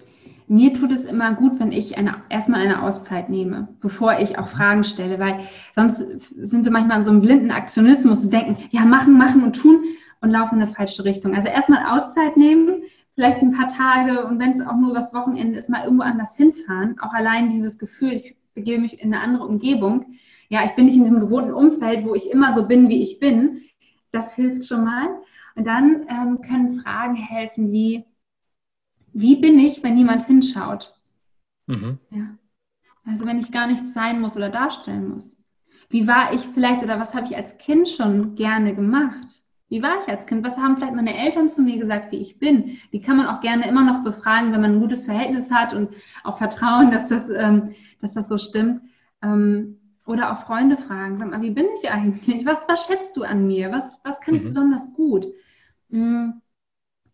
[0.48, 4.48] mir tut es immer gut, wenn ich eine, erstmal eine Auszeit nehme, bevor ich auch
[4.48, 5.40] Fragen stelle, weil
[5.74, 9.54] sonst sind wir manchmal in so einem blinden Aktionismus und denken, ja, machen, machen und
[9.54, 9.84] tun
[10.20, 11.34] und laufen in eine falsche Richtung.
[11.34, 12.82] Also erstmal Auszeit nehmen,
[13.14, 16.36] vielleicht ein paar Tage und wenn es auch nur das Wochenende ist, mal irgendwo anders
[16.36, 16.98] hinfahren.
[17.00, 20.06] Auch allein dieses Gefühl, ich begebe mich in eine andere Umgebung.
[20.48, 23.18] Ja, ich bin nicht in diesem gewohnten Umfeld, wo ich immer so bin, wie ich
[23.18, 23.62] bin.
[24.12, 25.08] Das hilft schon mal.
[25.54, 28.04] Und dann ähm, können Fragen helfen wie,
[29.12, 30.94] wie bin ich, wenn niemand hinschaut?
[31.66, 31.98] Mhm.
[32.10, 32.36] Ja.
[33.04, 35.36] Also wenn ich gar nichts sein muss oder darstellen muss.
[35.88, 39.42] Wie war ich vielleicht oder was habe ich als Kind schon gerne gemacht?
[39.68, 40.44] Wie war ich als Kind?
[40.44, 42.78] Was haben vielleicht meine Eltern zu mir gesagt, wie ich bin?
[42.92, 45.90] Die kann man auch gerne immer noch befragen, wenn man ein gutes Verhältnis hat und
[46.22, 48.82] auch vertrauen, dass das, ähm, dass das so stimmt.
[49.22, 52.46] Ähm, oder auch Freunde fragen, sag mal, wie bin ich eigentlich?
[52.46, 53.72] Was, was schätzt du an mir?
[53.72, 54.46] Was, was kann ich mhm.
[54.46, 55.26] besonders gut?
[55.88, 56.40] Mhm.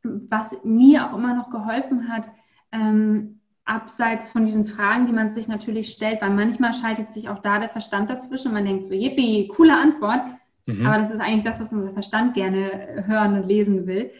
[0.02, 2.30] Was mir auch immer noch geholfen hat,
[2.70, 7.38] ähm, abseits von diesen Fragen, die man sich natürlich stellt, weil manchmal schaltet sich auch
[7.38, 8.52] da der Verstand dazwischen.
[8.52, 10.22] Man denkt so, yippie, coole Antwort.
[10.66, 10.84] Mhm.
[10.84, 14.10] Aber das ist eigentlich das, was unser Verstand gerne hören und lesen will.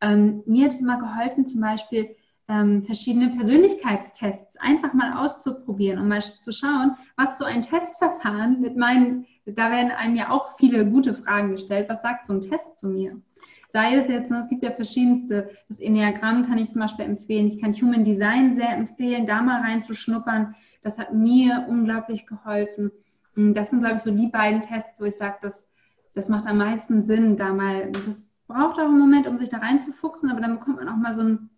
[0.00, 2.16] Ähm, mir hat es immer geholfen, zum Beispiel
[2.48, 8.76] ähm, verschiedene Persönlichkeitstests einfach mal auszuprobieren und mal zu schauen, was so ein Testverfahren mit
[8.76, 12.78] meinen, da werden einem ja auch viele gute Fragen gestellt, was sagt so ein Test
[12.78, 13.20] zu mir?
[13.68, 17.46] Sei es jetzt, ne, es gibt ja verschiedenste, das Enneagramm kann ich zum Beispiel empfehlen,
[17.46, 22.92] ich kann Human Design sehr empfehlen, da mal reinzuschnuppern, das hat mir unglaublich geholfen.
[23.34, 25.68] Das sind, glaube ich, so die beiden Tests, wo ich sage, das
[26.16, 29.58] das macht am meisten Sinn, da mal, das braucht auch einen Moment, um sich da
[29.58, 31.50] reinzufuchsen, aber dann bekommt man auch mal so einen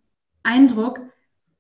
[0.43, 1.01] Eindruck,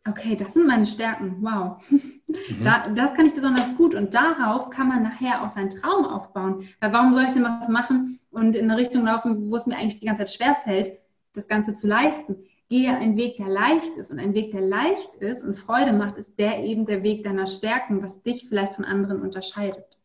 [0.09, 1.83] okay, das sind meine Stärken, wow.
[1.91, 2.64] Mhm.
[2.64, 6.69] Da, das kann ich besonders gut und darauf kann man nachher auch seinen Traum aufbauen.
[6.81, 9.77] Weil warum soll ich denn was machen und in eine Richtung laufen, wo es mir
[9.77, 10.99] eigentlich die ganze Zeit schwerfällt,
[11.33, 12.37] das Ganze zu leisten?
[12.69, 14.11] gehe einen Weg, der leicht ist.
[14.11, 17.47] Und ein Weg, der leicht ist und Freude macht, ist der eben der Weg deiner
[17.47, 19.97] Stärken, was dich vielleicht von anderen unterscheidet.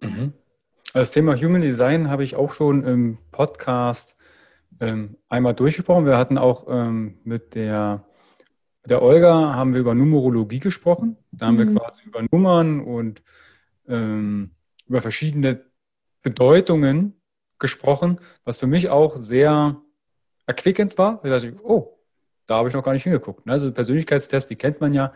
[0.00, 0.32] Mhm.
[0.92, 4.16] Das Thema Human Design habe ich auch schon im Podcast
[4.80, 6.06] ähm, einmal durchgesprochen.
[6.06, 8.04] Wir hatten auch ähm, mit der,
[8.84, 11.16] der Olga haben wir über Numerologie gesprochen.
[11.32, 11.74] Da haben mhm.
[11.74, 13.22] wir quasi über Nummern und
[13.88, 14.50] ähm,
[14.86, 15.64] über verschiedene
[16.22, 17.20] Bedeutungen
[17.58, 19.80] gesprochen, was für mich auch sehr
[20.46, 21.20] erquickend war.
[21.22, 21.98] Da dachte ich, oh,
[22.46, 23.46] da habe ich noch gar nicht hingeguckt.
[23.46, 23.52] Ne?
[23.52, 25.12] Also Persönlichkeitstests, die kennt man ja.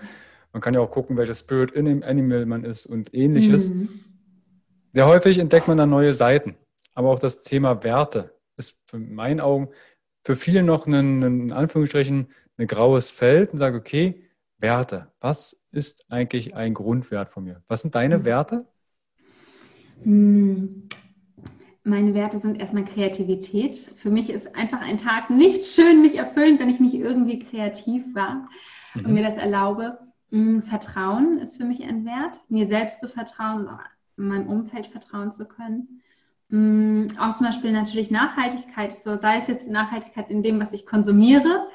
[0.53, 3.70] Man kann ja auch gucken, welcher Spirit in dem Animal man ist und ähnliches.
[3.70, 3.88] Mhm.
[4.92, 6.57] Sehr häufig entdeckt man dann neue Seiten.
[6.94, 9.68] Aber auch das Thema Werte ist in meinen Augen
[10.23, 15.11] für viele noch ein, in Anführungsstrichen, ein graues Feld und sage, okay, Werte.
[15.20, 17.62] Was ist eigentlich ein Grundwert von mir?
[17.68, 18.25] Was sind deine mhm.
[18.27, 18.66] Werte?
[20.03, 20.88] Hm.
[21.83, 23.75] Meine Werte sind erstmal Kreativität.
[23.75, 28.05] Für mich ist einfach ein Tag nicht schön, nicht erfüllend, wenn ich nicht irgendwie kreativ
[28.14, 28.49] war
[28.94, 29.07] mhm.
[29.07, 29.99] und mir das erlaube.
[30.31, 33.68] Hm, Vertrauen ist für mich ein Wert, mir selbst zu vertrauen,
[34.18, 36.03] in meinem Umfeld vertrauen zu können.
[36.50, 40.84] Hm, auch zum Beispiel natürlich Nachhaltigkeit, so sei es jetzt Nachhaltigkeit in dem, was ich
[40.84, 41.68] konsumiere,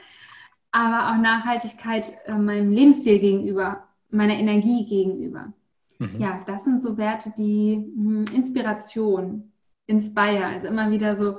[0.71, 5.53] aber auch Nachhaltigkeit äh, meinem Lebensstil gegenüber, meiner Energie gegenüber.
[5.99, 6.19] Mhm.
[6.19, 9.51] Ja, das sind so Werte, die mh, hm, Inspiration,
[9.87, 11.37] Inspire, also immer wieder so,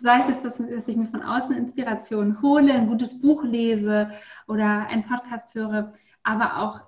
[0.00, 4.10] sei es jetzt, dass, dass ich mir von außen Inspiration hole, ein gutes Buch lese
[4.46, 6.80] oder einen Podcast höre, aber auch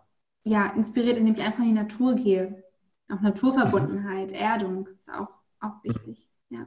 [0.44, 2.62] ja, inspiriert, indem ich einfach in die Natur gehe.
[3.10, 4.36] Auch Naturverbundenheit, mhm.
[4.36, 6.26] Erdung ist auch, auch wichtig.
[6.48, 6.66] Ja.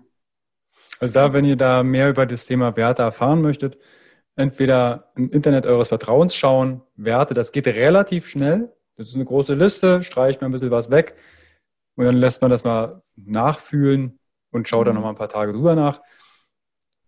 [0.99, 3.77] Also da, wenn ihr da mehr über das Thema Werte erfahren möchtet,
[4.35, 8.73] entweder im Internet eures Vertrauens schauen, Werte, das geht relativ schnell.
[8.95, 11.15] Das ist eine große Liste, streicht man ein bisschen was weg
[11.95, 14.19] und dann lässt man das mal nachfühlen
[14.51, 15.01] und schaut dann mhm.
[15.01, 16.01] noch mal ein paar Tage drüber nach.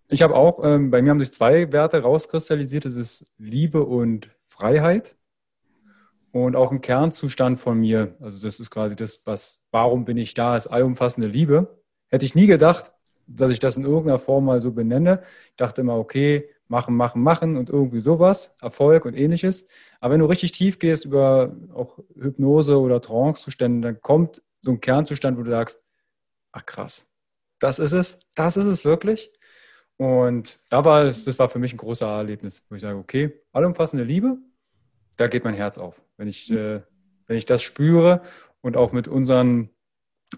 [0.07, 2.85] Ich habe auch, ähm, bei mir haben sich zwei Werte rauskristallisiert.
[2.85, 5.15] Das ist Liebe und Freiheit
[6.35, 8.17] und auch ein Kernzustand von mir.
[8.19, 11.81] Also das ist quasi das, was, warum bin ich da, ist allumfassende Liebe.
[12.09, 12.91] Hätte ich nie gedacht,
[13.25, 15.23] dass ich das in irgendeiner Form mal so benenne.
[15.51, 19.69] Ich dachte immer, okay, machen, machen, machen und irgendwie sowas, Erfolg und ähnliches.
[20.01, 24.81] Aber wenn du richtig tief gehst über auch Hypnose oder Trance-Zustände, dann kommt so ein
[24.81, 25.87] Kernzustand, wo du sagst,
[26.51, 27.15] ach krass,
[27.59, 29.31] das ist es, das ist es wirklich.
[29.95, 33.41] Und da war es, das war für mich ein großer Erlebnis, wo ich sage, okay,
[33.53, 34.37] allumfassende Liebe,
[35.17, 36.01] da geht mein Herz auf.
[36.17, 36.81] Wenn ich, äh,
[37.27, 38.21] wenn ich das spüre
[38.61, 39.69] und auch mit unseren,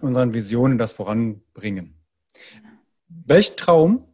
[0.00, 1.94] unseren Visionen das voranbringen.
[3.08, 4.04] Welchen Traum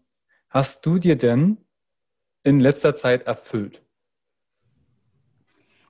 [0.48, 1.58] hast du dir denn
[2.42, 3.82] in letzter Zeit erfüllt?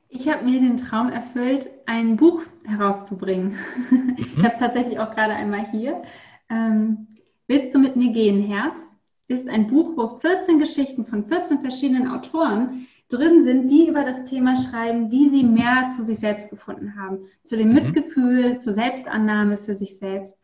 [0.09, 3.59] Ich habe mir den Traum erfüllt, ein Buch herauszubringen.
[3.91, 4.17] Mhm.
[4.17, 6.03] Ich habe es tatsächlich auch gerade einmal hier.
[6.49, 7.09] Ähm,
[7.47, 8.81] Willst du mit mir gehen, Herz?
[9.29, 14.25] Ist ein Buch, wo 14 Geschichten von 14 verschiedenen Autoren drin sind, die über das
[14.25, 17.75] Thema schreiben, wie sie mehr zu sich selbst gefunden haben, zu dem mhm.
[17.75, 20.37] Mitgefühl, zur Selbstannahme für sich selbst.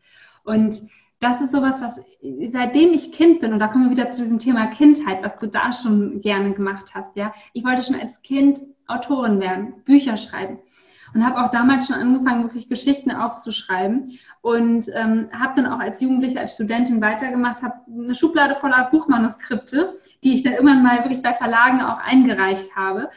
[0.43, 0.81] Und
[1.19, 2.01] das ist sowas, was
[2.51, 5.47] seitdem ich Kind bin, und da kommen wir wieder zu diesem Thema Kindheit, was du
[5.47, 7.33] da schon gerne gemacht hast, ja.
[7.53, 10.59] Ich wollte schon als Kind Autorin werden, Bücher schreiben
[11.13, 16.01] und habe auch damals schon angefangen, wirklich Geschichten aufzuschreiben und ähm, habe dann auch als
[16.01, 21.21] Jugendliche, als Studentin weitergemacht, habe eine Schublade voller Buchmanuskripte, die ich dann irgendwann mal wirklich
[21.21, 23.09] bei Verlagen auch eingereicht habe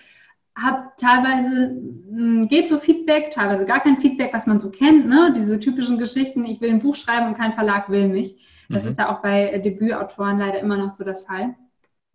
[0.57, 1.75] habe teilweise
[2.11, 5.33] mh, hm, geht so Feedback, teilweise gar kein Feedback, was man so kennt, ne?
[5.37, 8.37] Diese typischen Geschichten, ich will ein Buch schreiben und kein Verlag will mich.
[8.69, 8.91] Das mhm.
[8.91, 11.55] ist ja auch bei Debütautoren leider immer noch so der Fall.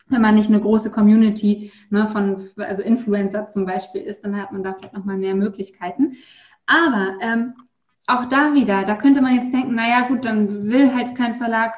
[0.09, 4.51] Wenn man nicht eine große Community ne, von, also Influencer zum Beispiel ist, dann hat
[4.51, 6.15] man da vielleicht nochmal mehr Möglichkeiten.
[6.65, 7.53] Aber ähm,
[8.07, 11.75] auch da wieder, da könnte man jetzt denken, naja gut, dann will halt kein Verlag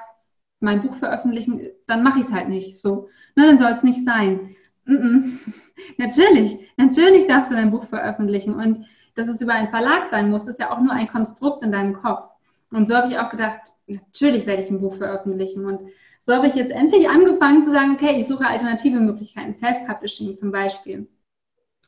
[0.62, 2.80] mein Buch veröffentlichen, dann mache ich es halt nicht.
[2.80, 4.56] So, ne, dann soll es nicht sein.
[4.86, 5.40] Mm -mm.
[5.98, 10.48] Natürlich, natürlich darfst du dein Buch veröffentlichen und dass es über einen Verlag sein muss,
[10.48, 12.31] ist ja auch nur ein Konstrukt in deinem Kopf.
[12.72, 15.66] Und so habe ich auch gedacht, natürlich werde ich ein Buch veröffentlichen.
[15.66, 15.82] Und
[16.20, 20.52] so habe ich jetzt endlich angefangen zu sagen, okay, ich suche alternative Möglichkeiten, Self-Publishing zum
[20.52, 21.08] Beispiel.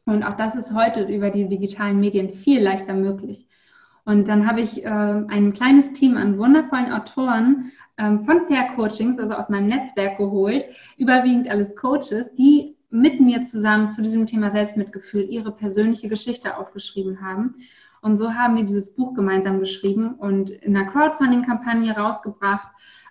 [0.05, 3.47] Und auch das ist heute über die digitalen Medien viel leichter möglich.
[4.05, 9.17] Und dann habe ich äh, ein kleines Team an wundervollen Autoren ähm, von Fair Coachings,
[9.17, 10.65] also aus meinem Netzwerk geholt,
[10.97, 17.21] überwiegend alles Coaches, die mit mir zusammen zu diesem Thema Selbstmitgefühl ihre persönliche Geschichte aufgeschrieben
[17.21, 17.55] haben.
[18.03, 22.67] Und so haben wir dieses Buch gemeinsam geschrieben und in einer Crowdfunding-Kampagne rausgebracht.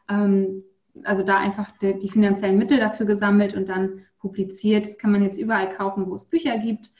[0.08, 0.64] Ähm,
[1.04, 4.86] also da einfach die, die, finanziellen Mittel dafür gesammelt und dann publiziert.
[4.86, 6.90] Das kann man jetzt überall kaufen, wo es Bücher gibt.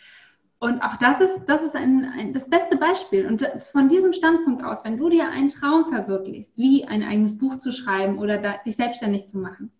[0.58, 3.26] Und auch das ist, das ist ein, ein, das beste Beispiel.
[3.26, 7.58] Und von diesem Standpunkt aus, wenn du dir einen Traum verwirklichst, wie ein eigenes Buch
[7.58, 9.70] zu schreiben oder da, dich selbstständig zu machen,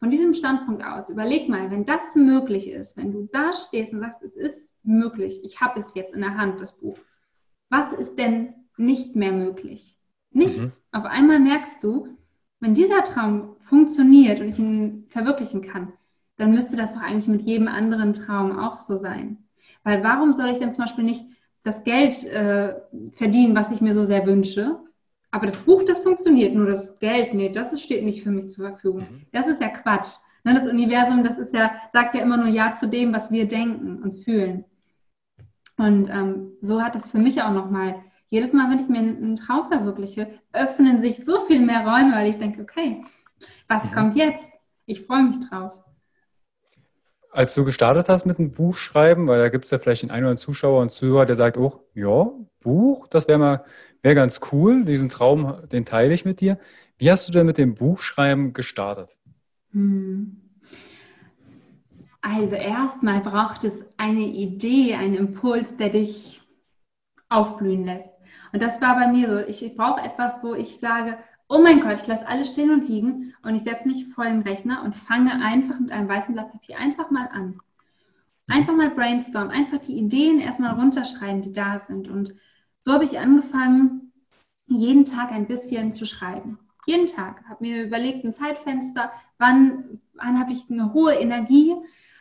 [0.00, 4.00] von diesem Standpunkt aus, überleg mal, wenn das möglich ist, wenn du da stehst und
[4.00, 6.98] sagst, es ist möglich, ich habe es jetzt in der Hand, das Buch,
[7.68, 9.98] was ist denn nicht mehr möglich?
[10.30, 10.58] Nichts.
[10.58, 10.72] Mhm.
[10.92, 12.08] Auf einmal merkst du,
[12.60, 15.92] wenn dieser Traum funktioniert und ich ihn verwirklichen kann,
[16.36, 19.38] dann müsste das doch eigentlich mit jedem anderen Traum auch so sein.
[19.82, 21.24] Weil warum soll ich denn zum Beispiel nicht
[21.62, 22.76] das Geld äh,
[23.12, 24.78] verdienen, was ich mir so sehr wünsche?
[25.30, 28.68] Aber das Buch, das funktioniert, nur das Geld, nee, das steht nicht für mich zur
[28.68, 29.00] Verfügung.
[29.00, 29.26] Mhm.
[29.32, 30.16] Das ist ja Quatsch.
[30.44, 33.48] Ne, das Universum, das ist ja, sagt ja immer nur Ja zu dem, was wir
[33.48, 34.64] denken und fühlen.
[35.76, 37.96] Und ähm, so hat es für mich auch nochmal,
[38.28, 42.28] jedes Mal, wenn ich mir einen Traum verwirkliche, öffnen sich so viel mehr Räume, weil
[42.28, 43.04] ich denke, okay,
[43.68, 43.94] was mhm.
[43.94, 44.52] kommt jetzt?
[44.86, 45.72] Ich freue mich drauf.
[47.30, 50.24] Als du gestartet hast mit einem Buchschreiben, weil da gibt es ja vielleicht den einen
[50.24, 53.64] oder anderen Zuschauer und Zuhörer, der sagt, oh, ja, Buch, das wäre mal
[54.06, 54.84] wäre ganz cool.
[54.84, 56.58] Diesen Traum, den teile ich mit dir.
[56.96, 59.18] Wie hast du denn mit dem Buchschreiben gestartet?
[59.72, 60.45] Hm.
[62.28, 66.42] Also erstmal braucht es eine Idee, einen Impuls, der dich
[67.28, 68.12] aufblühen lässt.
[68.52, 69.38] Und das war bei mir so.
[69.38, 72.88] Ich, ich brauche etwas, wo ich sage, oh mein Gott, ich lasse alles stehen und
[72.88, 76.50] liegen und ich setze mich vor den Rechner und fange einfach mit einem weißen Blatt
[76.50, 77.60] Papier einfach mal an.
[78.48, 82.08] Einfach mal brainstormen, einfach die Ideen erstmal runterschreiben, die da sind.
[82.08, 82.34] Und
[82.80, 84.12] so habe ich angefangen,
[84.66, 86.58] jeden Tag ein bisschen zu schreiben.
[86.86, 87.44] Jeden Tag.
[87.48, 91.76] Habe mir überlegt, ein Zeitfenster, wann, wann habe ich eine hohe Energie,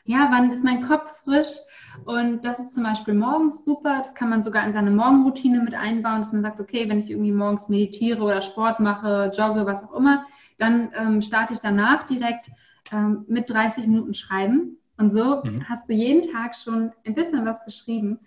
[0.06, 1.58] ja, wann ist mein Kopf frisch?
[2.06, 3.98] Und das ist zum Beispiel morgens super.
[4.00, 7.10] Das kann man sogar in seine Morgenroutine mit einbauen, dass man sagt, okay, wenn ich
[7.10, 10.26] irgendwie morgens meditiere oder Sport mache, jogge, was auch immer,
[10.58, 12.52] dann ähm, starte ich danach direkt
[12.92, 14.78] ähm, mit 30 Minuten Schreiben.
[14.98, 15.68] Und so mhm.
[15.68, 18.20] hast du jeden Tag schon ein bisschen was geschrieben.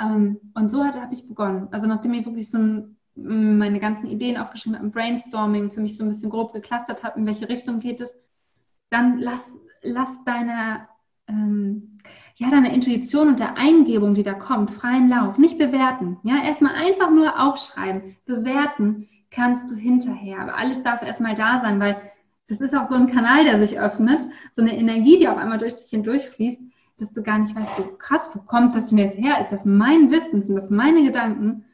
[0.00, 1.68] Ähm, und so habe ich begonnen.
[1.70, 6.04] Also nachdem ich wirklich so ein, meine ganzen Ideen aufgeschrieben habe, Brainstorming für mich so
[6.04, 8.16] ein bisschen grob geklustert habe, in welche Richtung geht es,
[8.88, 10.88] dann lass, lass deine
[11.30, 11.98] ähm,
[12.36, 15.38] ja, deiner Intuition und der Eingebung, die da kommt, freien Lauf.
[15.38, 16.18] Nicht bewerten.
[16.22, 18.16] Ja, erstmal einfach nur aufschreiben.
[18.24, 20.40] Bewerten kannst du hinterher.
[20.40, 22.00] Aber alles darf erstmal da sein, weil
[22.48, 25.58] das ist auch so ein Kanal, der sich öffnet, so eine Energie, die auf einmal
[25.58, 26.60] durch dich hindurchfließt,
[26.98, 29.40] dass du gar nicht weißt, wo krass, wo kommt das mir jetzt her?
[29.40, 30.42] Ist das mein Wissen?
[30.42, 31.64] Sind das meine Gedanken?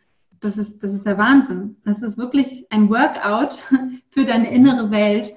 [0.40, 1.77] Das ist, das ist der Wahnsinn.
[1.85, 3.64] Das ist wirklich ein Workout
[4.11, 5.31] für deine innere Welt,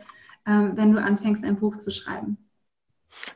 [0.46, 2.38] äh, wenn du anfängst, ein Buch zu schreiben.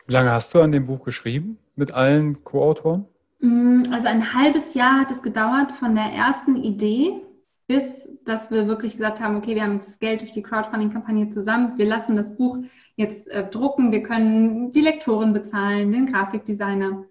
[0.07, 3.05] Wie lange hast du an dem Buch geschrieben mit allen Co-Autoren?
[3.39, 7.21] Mm, also ein halbes Jahr hat es gedauert von der ersten Idee
[7.67, 11.29] bis, dass wir wirklich gesagt haben, okay, wir haben jetzt das Geld durch die Crowdfunding-Kampagne
[11.29, 12.57] zusammen, wir lassen das Buch
[12.95, 17.05] jetzt äh, drucken, wir können die Lektoren bezahlen, den Grafikdesigner.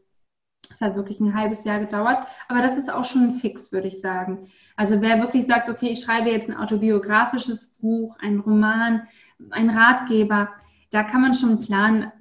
[0.69, 4.01] Das hat wirklich ein halbes Jahr gedauert, aber das ist auch schon fix, würde ich
[4.01, 4.47] sagen.
[4.77, 9.07] Also wer wirklich sagt, okay, ich schreibe jetzt ein autobiografisches Buch, ein Roman,
[9.51, 10.49] ein Ratgeber,
[10.91, 12.13] da kann man schon planen,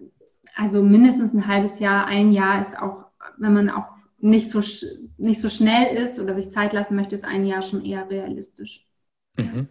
[0.55, 3.05] also mindestens ein halbes Jahr, ein Jahr ist auch,
[3.37, 4.61] wenn man auch nicht so,
[5.17, 8.85] nicht so schnell ist oder sich Zeit lassen möchte, ist ein Jahr schon eher realistisch.
[9.37, 9.67] Mhm.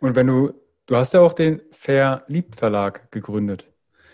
[0.00, 0.52] Und wenn du,
[0.86, 3.70] du hast ja auch den Verliebt Verlag gegründet.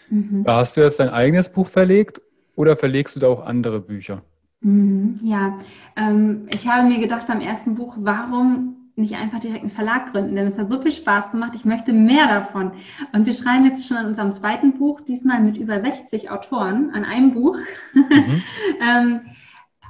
[0.09, 0.45] Mhm.
[0.47, 2.21] Hast du jetzt dein eigenes Buch verlegt
[2.57, 4.23] oder verlegst du da auch andere Bücher?
[4.61, 5.59] Mhm, ja,
[5.97, 10.37] ähm, ich habe mir gedacht beim ersten Buch, warum nicht einfach direkt einen Verlag gründen,
[10.37, 11.53] denn es hat so viel Spaß gemacht.
[11.55, 12.73] Ich möchte mehr davon.
[13.13, 17.05] Und wir schreiben jetzt schon an unserem zweiten Buch, diesmal mit über 60 Autoren an
[17.05, 17.59] einem Buch.
[17.93, 18.43] Mhm.
[18.81, 19.21] ähm,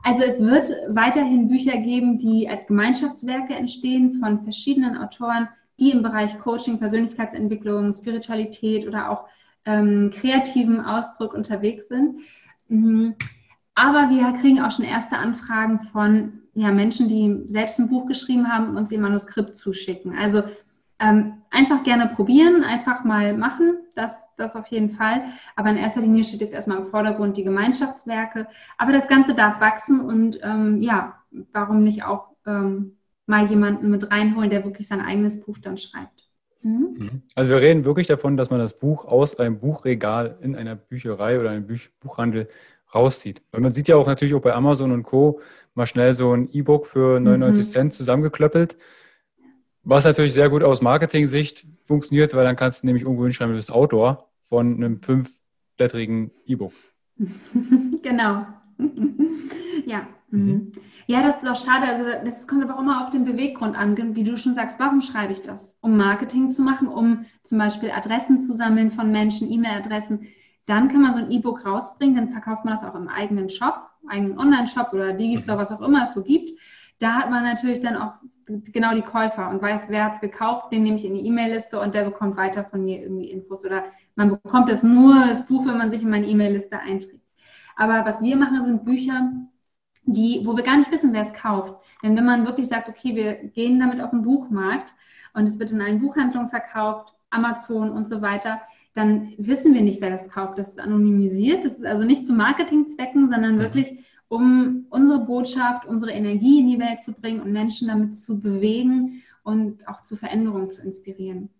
[0.03, 6.03] also es wird weiterhin Bücher geben, die als Gemeinschaftswerke entstehen von verschiedenen Autoren, die im
[6.03, 9.25] Bereich Coaching, Persönlichkeitsentwicklung, Spiritualität oder auch
[9.65, 12.21] ähm, kreativen Ausdruck unterwegs sind.
[12.69, 13.15] Mhm.
[13.75, 18.49] Aber wir kriegen auch schon erste Anfragen von ja, Menschen, die selbst ein Buch geschrieben
[18.49, 20.17] haben uns ihr Manuskript zuschicken.
[20.17, 20.43] Also
[21.01, 25.25] ähm, einfach gerne probieren, einfach mal machen, das, das auf jeden Fall.
[25.57, 28.47] Aber in erster Linie steht jetzt erstmal im Vordergrund die Gemeinschaftswerke.
[28.79, 31.17] Aber das Ganze darf wachsen und ähm, ja,
[31.53, 36.29] warum nicht auch ähm, mal jemanden mit reinholen, der wirklich sein eigenes Buch dann schreibt.
[36.63, 36.95] Mhm.
[36.97, 37.23] mhm.
[37.35, 41.39] Also wir reden wirklich davon, dass man das Buch aus einem Buchregal in einer Bücherei
[41.41, 42.49] oder einem Buch Buchhandel
[42.95, 43.43] rauszieht.
[43.51, 45.41] Weil man sieht ja auch natürlich auch bei Amazon und Co.
[45.75, 47.71] mal schnell so ein E-Book für 99 mhm.
[47.71, 48.77] Cent zusammengeklöppelt.
[49.83, 53.59] Was natürlich sehr gut aus Marketing-Sicht funktioniert, weil dann kannst du nämlich irgendwo hinschreiben, du
[53.59, 56.73] bist Autor von einem fünfblättrigen E-Book.
[58.03, 58.47] genau.
[59.87, 60.07] ja.
[60.31, 60.41] Mhm.
[60.41, 60.73] mhm.
[61.07, 61.87] Ja, das ist auch schade.
[61.87, 65.03] Also das kommt aber auch immer auf den Beweggrund an, wie du schon sagst, warum
[65.03, 65.77] schreibe ich das?
[65.83, 70.29] Um Marketing zu machen, um zum Beispiel Adressen zu sammeln von Menschen, E-Mail-Adressen.
[70.65, 73.91] Dann kann man so ein E-Book rausbringen, dann verkauft man das auch im eigenen Shop,
[74.09, 75.61] eigenen Online-Shop oder Digistore, mhm.
[75.61, 76.59] was auch immer es so gibt.
[76.99, 78.15] da hat man natürlich dann auch
[78.47, 81.81] genau die Käufer und weiß, wer hat es gekauft, den nehme ich in die E-Mail-Liste
[81.81, 83.65] und der bekommt weiter von mir irgendwie Infos.
[83.65, 83.85] Oder
[84.17, 87.25] man bekommt es nur, das Buch, wenn man sich in meine E-Mail-Liste einträgt.
[87.77, 89.33] Aber was wir machen, sind Bücher,
[90.07, 91.83] die, wo wir gar nicht wissen, wer es kauft.
[92.03, 94.95] Denn wenn man wirklich sagt, okay, wir gehen damit auf den Buchmarkt
[95.33, 98.61] und es wird in allen Buchhandlungen verkauft, Amazon und so weiter,
[98.95, 100.59] dann wissen wir nicht, wer das kauft.
[100.59, 101.65] Das ist anonymisiert.
[101.65, 103.61] Das ist also nicht zu Marketingzwecken, sondern mhm.
[103.61, 108.41] wirklich, um unsere Botschaft, unsere Energie in die Welt zu bringen und Menschen damit zu
[108.41, 111.51] bewegen und auch zu Veränderungen zu inspirieren.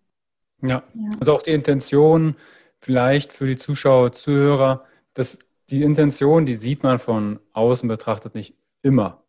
[0.61, 1.09] Ja, ja.
[1.19, 2.35] also auch die Intention
[2.79, 8.55] vielleicht für die Zuschauer, Zuhörer, dass die Intention, die sieht man von außen betrachtet nicht
[8.81, 9.23] immer.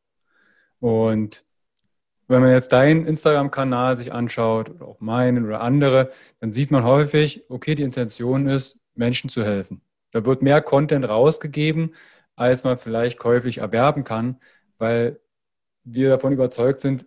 [0.81, 1.45] Und
[2.29, 6.11] wenn man jetzt deinen Instagram-Kanal sich anschaut oder auch meinen oder andere,
[6.41, 9.81] dann sieht man häufig, okay, die Intention ist, Menschen zu helfen.
[10.11, 11.95] Da wird mehr Content rausgegeben,
[12.35, 14.41] als man vielleicht käuflich erwerben kann,
[14.79, 15.21] weil
[15.85, 17.07] wir davon überzeugt sind,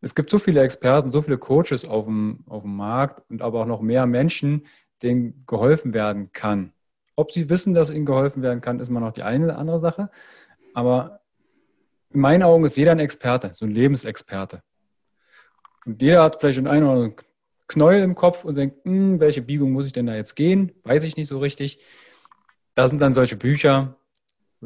[0.00, 3.62] es gibt so viele Experten, so viele Coaches auf dem, auf dem Markt und aber
[3.62, 4.66] auch noch mehr Menschen,
[5.02, 6.72] denen geholfen werden kann.
[7.16, 9.78] Ob sie wissen, dass ihnen geholfen werden kann, ist mal noch die eine oder andere
[9.78, 10.10] Sache.
[10.72, 11.19] Aber
[12.12, 14.62] in meinen Augen ist jeder ein Experte, so ein Lebensexperte.
[15.86, 17.14] Und jeder hat vielleicht einen oder anderen
[17.68, 20.72] Knäuel im Kopf und denkt, hm, welche Biegung muss ich denn da jetzt gehen?
[20.82, 21.78] Weiß ich nicht so richtig.
[22.74, 23.96] Da sind dann solche Bücher,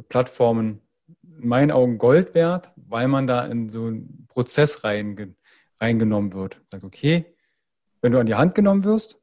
[0.09, 0.81] Plattformen
[1.23, 5.37] in meinen Augen Gold wert, weil man da in so einen Prozess rein,
[5.81, 6.61] reingenommen wird.
[6.71, 7.27] Sagt, okay,
[8.01, 9.21] wenn du an die Hand genommen wirst,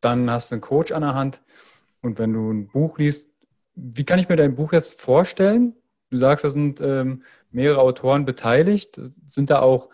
[0.00, 1.42] dann hast du einen Coach an der Hand.
[2.02, 3.28] Und wenn du ein Buch liest,
[3.74, 5.74] wie kann ich mir dein Buch jetzt vorstellen?
[6.10, 9.00] Du sagst, da sind ähm, mehrere Autoren beteiligt.
[9.26, 9.88] Sind da auch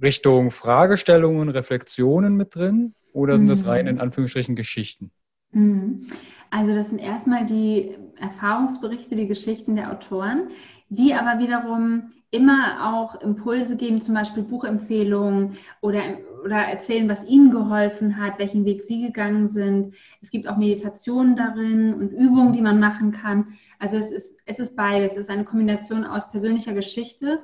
[0.00, 2.94] Richtung Fragestellungen, Reflexionen mit drin?
[3.12, 3.70] Oder sind das mhm.
[3.70, 5.10] rein in Anführungsstrichen Geschichten?
[5.52, 6.08] Mhm.
[6.50, 10.50] Also das sind erstmal die Erfahrungsberichte, die Geschichten der Autoren,
[10.88, 16.02] die aber wiederum immer auch Impulse geben, zum Beispiel Buchempfehlungen oder,
[16.44, 19.94] oder erzählen, was ihnen geholfen hat, welchen Weg sie gegangen sind.
[20.20, 23.54] Es gibt auch Meditationen darin und Übungen, die man machen kann.
[23.78, 25.12] Also es ist, es ist beides.
[25.12, 27.42] Es ist eine Kombination aus persönlicher Geschichte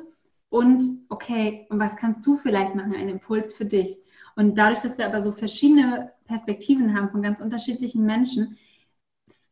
[0.50, 3.98] und, okay, und was kannst du vielleicht machen, ein Impuls für dich.
[4.36, 8.58] Und dadurch, dass wir aber so verschiedene Perspektiven haben von ganz unterschiedlichen Menschen,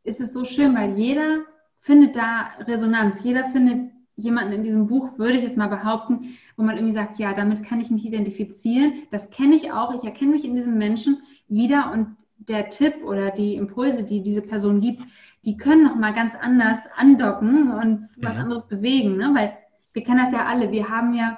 [0.03, 1.39] ist es so schön, weil jeder
[1.79, 3.23] findet da Resonanz.
[3.23, 3.91] Jeder findet
[4.23, 7.63] jemanden in diesem Buch, würde ich jetzt mal behaupten, wo man irgendwie sagt, ja, damit
[7.63, 9.03] kann ich mich identifizieren.
[9.11, 9.93] Das kenne ich auch.
[9.93, 14.41] Ich erkenne mich in diesem Menschen wieder und der Tipp oder die Impulse, die diese
[14.41, 15.03] Person gibt,
[15.45, 18.41] die können nochmal ganz anders andocken und was ja.
[18.41, 19.31] anderes bewegen, ne?
[19.33, 19.57] weil
[19.93, 20.71] wir kennen das ja alle.
[20.71, 21.37] Wir haben ja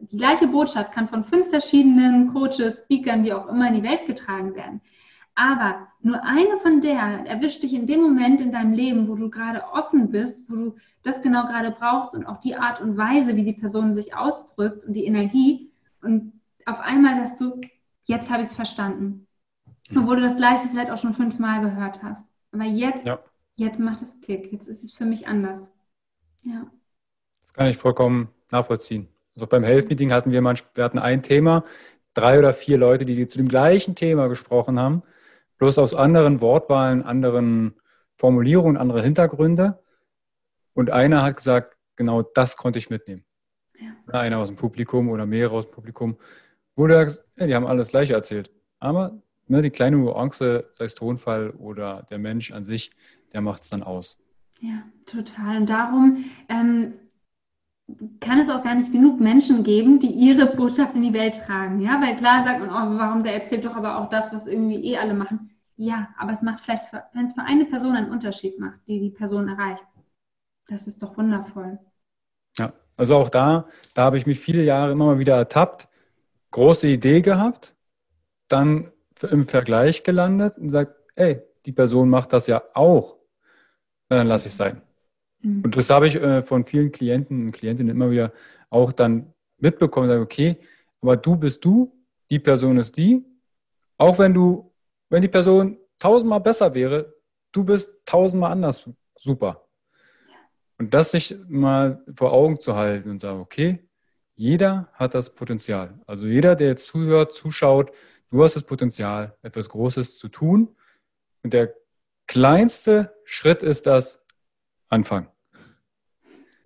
[0.00, 4.06] die gleiche Botschaft kann von fünf verschiedenen Coaches, Speakern, wie auch immer in die Welt
[4.06, 4.80] getragen werden.
[5.40, 9.30] Aber nur eine von der erwischt dich in dem Moment in deinem Leben, wo du
[9.30, 13.36] gerade offen bist, wo du das genau gerade brauchst und auch die Art und Weise,
[13.36, 15.70] wie die Person sich ausdrückt und die Energie.
[16.02, 16.34] Und
[16.66, 17.58] auf einmal sagst du,
[18.04, 19.26] jetzt habe ich es verstanden.
[19.88, 20.02] Mhm.
[20.02, 22.26] Obwohl du das Gleiche vielleicht auch schon fünfmal gehört hast.
[22.52, 23.18] Aber jetzt, ja.
[23.56, 24.52] jetzt macht es Klick.
[24.52, 25.72] Jetzt ist es für mich anders.
[26.42, 26.66] Ja.
[27.40, 29.08] Das kann ich vollkommen nachvollziehen.
[29.36, 31.64] Also beim Health Meeting hatten wir manchmal, wir hatten ein Thema,
[32.12, 35.02] drei oder vier Leute, die zu dem gleichen Thema gesprochen haben,
[35.60, 37.74] bloß aus anderen Wortwahlen, anderen
[38.16, 39.78] Formulierungen, andere Hintergründe.
[40.72, 43.24] Und einer hat gesagt, genau das konnte ich mitnehmen.
[43.78, 43.92] Ja.
[44.18, 46.16] Einer aus dem Publikum oder mehrere aus dem Publikum,
[46.76, 48.50] sagst, ja, die haben alles gleich erzählt.
[48.78, 52.90] Aber ne, die kleine Nuance, sei es Tonfall oder der Mensch an sich,
[53.34, 54.18] der macht es dann aus.
[54.60, 55.58] Ja, total.
[55.58, 56.94] Und darum ähm,
[58.20, 61.80] kann es auch gar nicht genug Menschen geben, die ihre Botschaft in die Welt tragen.
[61.80, 64.84] Ja, weil klar sagt man, oh, warum der erzählt doch aber auch das, was irgendwie
[64.84, 65.50] eh alle machen.
[65.76, 69.10] Ja, aber es macht vielleicht, wenn es für eine Person einen Unterschied macht, die die
[69.10, 69.84] Person erreicht.
[70.68, 71.78] Das ist doch wundervoll.
[72.58, 75.88] Ja, also auch da, da habe ich mich viele Jahre immer mal wieder ertappt,
[76.50, 77.74] große Idee gehabt,
[78.48, 83.16] dann im Vergleich gelandet und sagt, ey, die Person macht das ja auch.
[84.08, 84.82] dann lasse ich es sein.
[85.42, 85.62] Mhm.
[85.64, 88.32] Und das habe ich äh, von vielen Klienten und Klientinnen immer wieder
[88.68, 90.56] auch dann mitbekommen, sage, okay,
[91.00, 91.92] aber du bist du,
[92.30, 93.24] die Person ist die.
[93.98, 94.72] Auch wenn du,
[95.08, 97.14] wenn die Person tausendmal besser wäre,
[97.52, 99.66] du bist tausendmal anders super.
[100.78, 103.86] Und das sich mal vor Augen zu halten und sagen, okay,
[104.34, 106.00] jeder hat das Potenzial.
[106.06, 107.92] Also jeder, der jetzt zuhört, zuschaut,
[108.30, 110.74] du hast das Potenzial, etwas Großes zu tun.
[111.42, 111.74] Und der
[112.26, 114.24] kleinste Schritt ist das,
[114.88, 115.28] anfangen.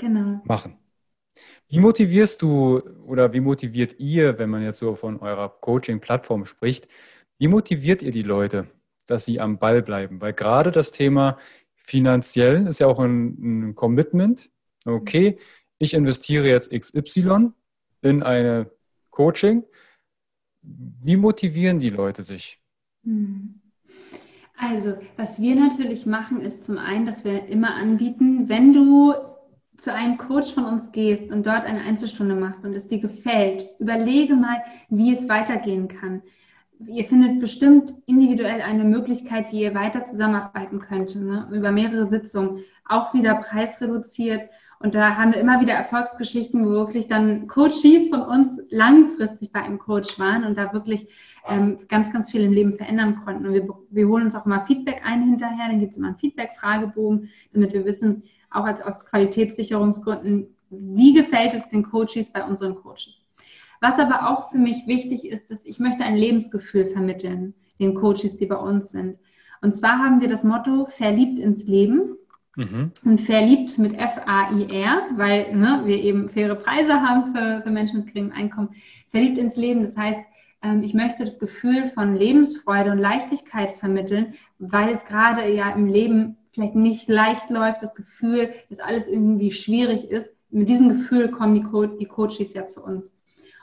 [0.05, 0.43] Genau.
[0.45, 0.77] Machen.
[1.67, 6.89] Wie motivierst du oder wie motiviert ihr, wenn man jetzt so von eurer Coaching-Plattform spricht,
[7.39, 8.67] wie motiviert ihr die Leute,
[9.07, 10.21] dass sie am Ball bleiben?
[10.21, 11.39] Weil gerade das Thema
[11.75, 14.51] finanziell ist ja auch ein, ein Commitment.
[14.85, 15.39] Okay,
[15.79, 17.53] ich investiere jetzt XY
[18.03, 18.71] in eine
[19.09, 19.65] Coaching.
[20.61, 22.61] Wie motivieren die Leute sich?
[23.05, 23.55] Hm.
[24.57, 29.15] Also, was wir natürlich machen, ist zum einen, dass wir immer anbieten, wenn du
[29.77, 33.67] zu einem Coach von uns gehst und dort eine Einzelstunde machst und es dir gefällt,
[33.79, 36.23] überlege mal, wie es weitergehen kann.
[36.87, 41.49] Ihr findet bestimmt individuell eine Möglichkeit, wie ihr weiter zusammenarbeiten könnt, ne?
[41.53, 44.49] über mehrere Sitzungen, auch wieder preisreduziert
[44.85, 49.63] und da haben wir immer wieder Erfolgsgeschichten, wo wirklich dann Coaches von uns langfristig bei
[49.63, 51.09] einem Coach waren und da wirklich
[51.49, 53.47] ähm, ganz, ganz viel im Leben verändern konnten.
[53.47, 55.69] Und wir, wir holen uns auch immer Feedback ein hinterher.
[55.69, 58.25] Dann gibt es immer einen Feedback-Fragebogen, damit wir wissen,
[58.55, 63.25] auch als aus Qualitätssicherungsgründen, wie gefällt es den Coaches bei unseren Coaches.
[63.81, 68.37] Was aber auch für mich wichtig ist, dass ich möchte ein Lebensgefühl vermitteln, den Coaches,
[68.37, 69.19] die bei uns sind.
[69.61, 72.17] Und zwar haben wir das Motto verliebt ins Leben.
[72.57, 72.93] Mhm.
[73.05, 78.15] Und verliebt mit F-A-I-R, weil ne, wir eben faire Preise haben für, für Menschen mit
[78.15, 78.71] geringem Einkommen.
[79.09, 80.21] Verliebt ins Leben, das heißt,
[80.63, 85.87] ähm, ich möchte das Gefühl von Lebensfreude und Leichtigkeit vermitteln, weil es gerade ja im
[85.87, 90.31] Leben vielleicht nicht leicht läuft, das Gefühl, dass alles irgendwie schwierig ist.
[90.51, 93.13] Mit diesem Gefühl kommen die, Co die Coaches ja zu uns.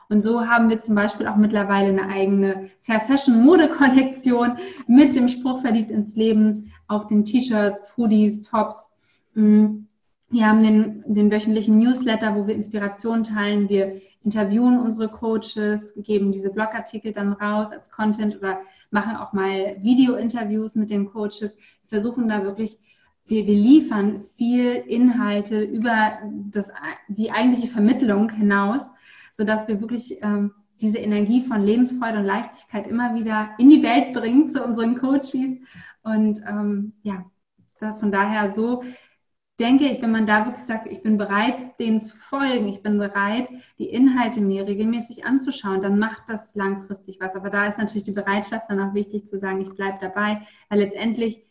[0.10, 5.16] Und so haben wir zum Beispiel auch mittlerweile eine eigene Fair Fashion Mode Kollektion mit
[5.16, 8.90] dem Spruch verliebt ins Leben auf den T-Shirts, Hoodies, Tops.
[9.36, 9.86] Mm.
[10.30, 13.68] Wir haben den, den wöchentlichen Newsletter, wo wir Inspirationen teilen.
[13.68, 18.60] Wir interviewen unsere Coaches, geben diese Blogartikel dann raus als Content oder
[18.92, 21.58] machen auch mal Video-Interviews mit den Coaches.
[21.92, 22.80] Versuchen da wirklich,
[23.28, 26.18] wir, wir liefern viel Inhalte über
[26.50, 26.72] das,
[27.08, 28.82] die eigentliche Vermittlung hinaus
[29.32, 34.14] sodass wir wirklich ähm, diese Energie von Lebensfreude und Leichtigkeit immer wieder in die Welt
[34.14, 35.58] bringen zu unseren Coaches.
[36.04, 37.26] Und ähm, ja,
[38.00, 38.84] von daher so
[39.60, 42.98] denke ich, wenn man da wirklich sagt, ich bin bereit, dem zu folgen, ich bin
[42.98, 47.36] bereit, die Inhalte mir regelmäßig anzuschauen, dann macht das langfristig was.
[47.36, 50.80] Aber da ist natürlich die Bereitschaft dann auch wichtig zu sagen, ich bleibe dabei, weil
[50.80, 51.44] letztendlich,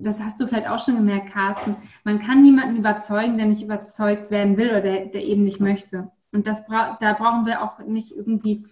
[0.00, 4.30] das hast du vielleicht auch schon gemerkt, Carsten, man kann niemanden überzeugen, der nicht überzeugt
[4.30, 6.10] werden will oder der, der eben nicht möchte.
[6.32, 8.66] Und das bra da brauchen wir auch nicht irgendwie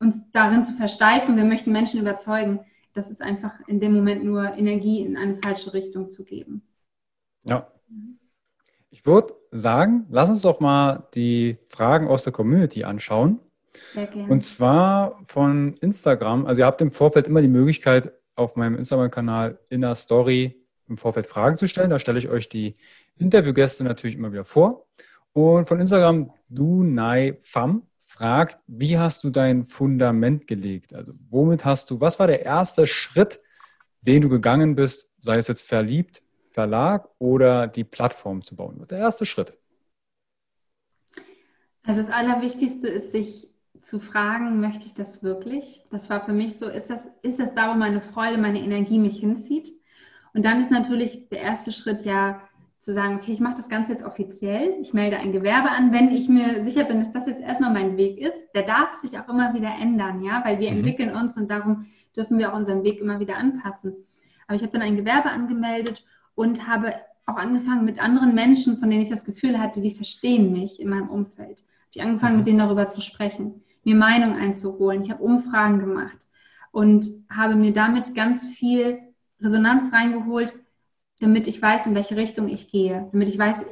[0.00, 1.36] uns darin zu versteifen.
[1.36, 2.60] Wir möchten Menschen überzeugen.
[2.92, 6.62] Das ist einfach in dem Moment nur Energie in eine falsche Richtung zu geben.
[7.44, 7.70] Ja.
[8.90, 13.40] Ich würde sagen, lass uns doch mal die Fragen aus der Community anschauen.
[13.92, 14.30] Sehr gerne.
[14.30, 16.46] Und zwar von Instagram.
[16.46, 20.98] Also ihr habt im Vorfeld immer die Möglichkeit, auf meinem Instagram-Kanal in der Story im
[20.98, 21.90] Vorfeld Fragen zu stellen.
[21.90, 22.74] Da stelle ich euch die
[23.16, 24.86] Interviewgäste natürlich immer wieder vor.
[25.32, 30.94] Und von Instagram Dunai Pham fragt, wie hast du dein Fundament gelegt?
[30.94, 33.40] Also womit hast du, was war der erste Schritt,
[34.02, 38.86] den du gegangen bist, sei es jetzt verliebt, Verlag oder die Plattform zu bauen?
[38.88, 39.58] Der erste Schritt.
[41.82, 43.53] Also das Allerwichtigste ist, sich
[43.84, 45.84] zu fragen, möchte ich das wirklich?
[45.90, 48.98] Das war für mich so, ist das, ist das da, wo meine Freude, meine Energie
[48.98, 49.72] mich hinzieht?
[50.32, 52.40] Und dann ist natürlich der erste Schritt ja,
[52.80, 56.10] zu sagen, okay, ich mache das Ganze jetzt offiziell, ich melde ein Gewerbe an, wenn
[56.10, 58.52] ich mir sicher bin, dass das jetzt erstmal mein Weg ist.
[58.54, 60.78] Der darf sich auch immer wieder ändern, ja, weil wir mhm.
[60.78, 63.94] entwickeln uns und darum dürfen wir auch unseren Weg immer wieder anpassen.
[64.46, 66.04] Aber ich habe dann ein Gewerbe angemeldet
[66.34, 66.92] und habe
[67.26, 70.90] auch angefangen mit anderen Menschen, von denen ich das Gefühl hatte, die verstehen mich in
[70.90, 71.60] meinem Umfeld.
[71.60, 72.38] Habe ich angefangen, mhm.
[72.40, 75.02] mit denen darüber zu sprechen, mir Meinung einzuholen.
[75.02, 76.26] Ich habe Umfragen gemacht
[76.72, 78.98] und habe mir damit ganz viel
[79.40, 80.54] Resonanz reingeholt,
[81.20, 83.08] damit ich weiß, in welche Richtung ich gehe.
[83.12, 83.66] Damit ich weiß,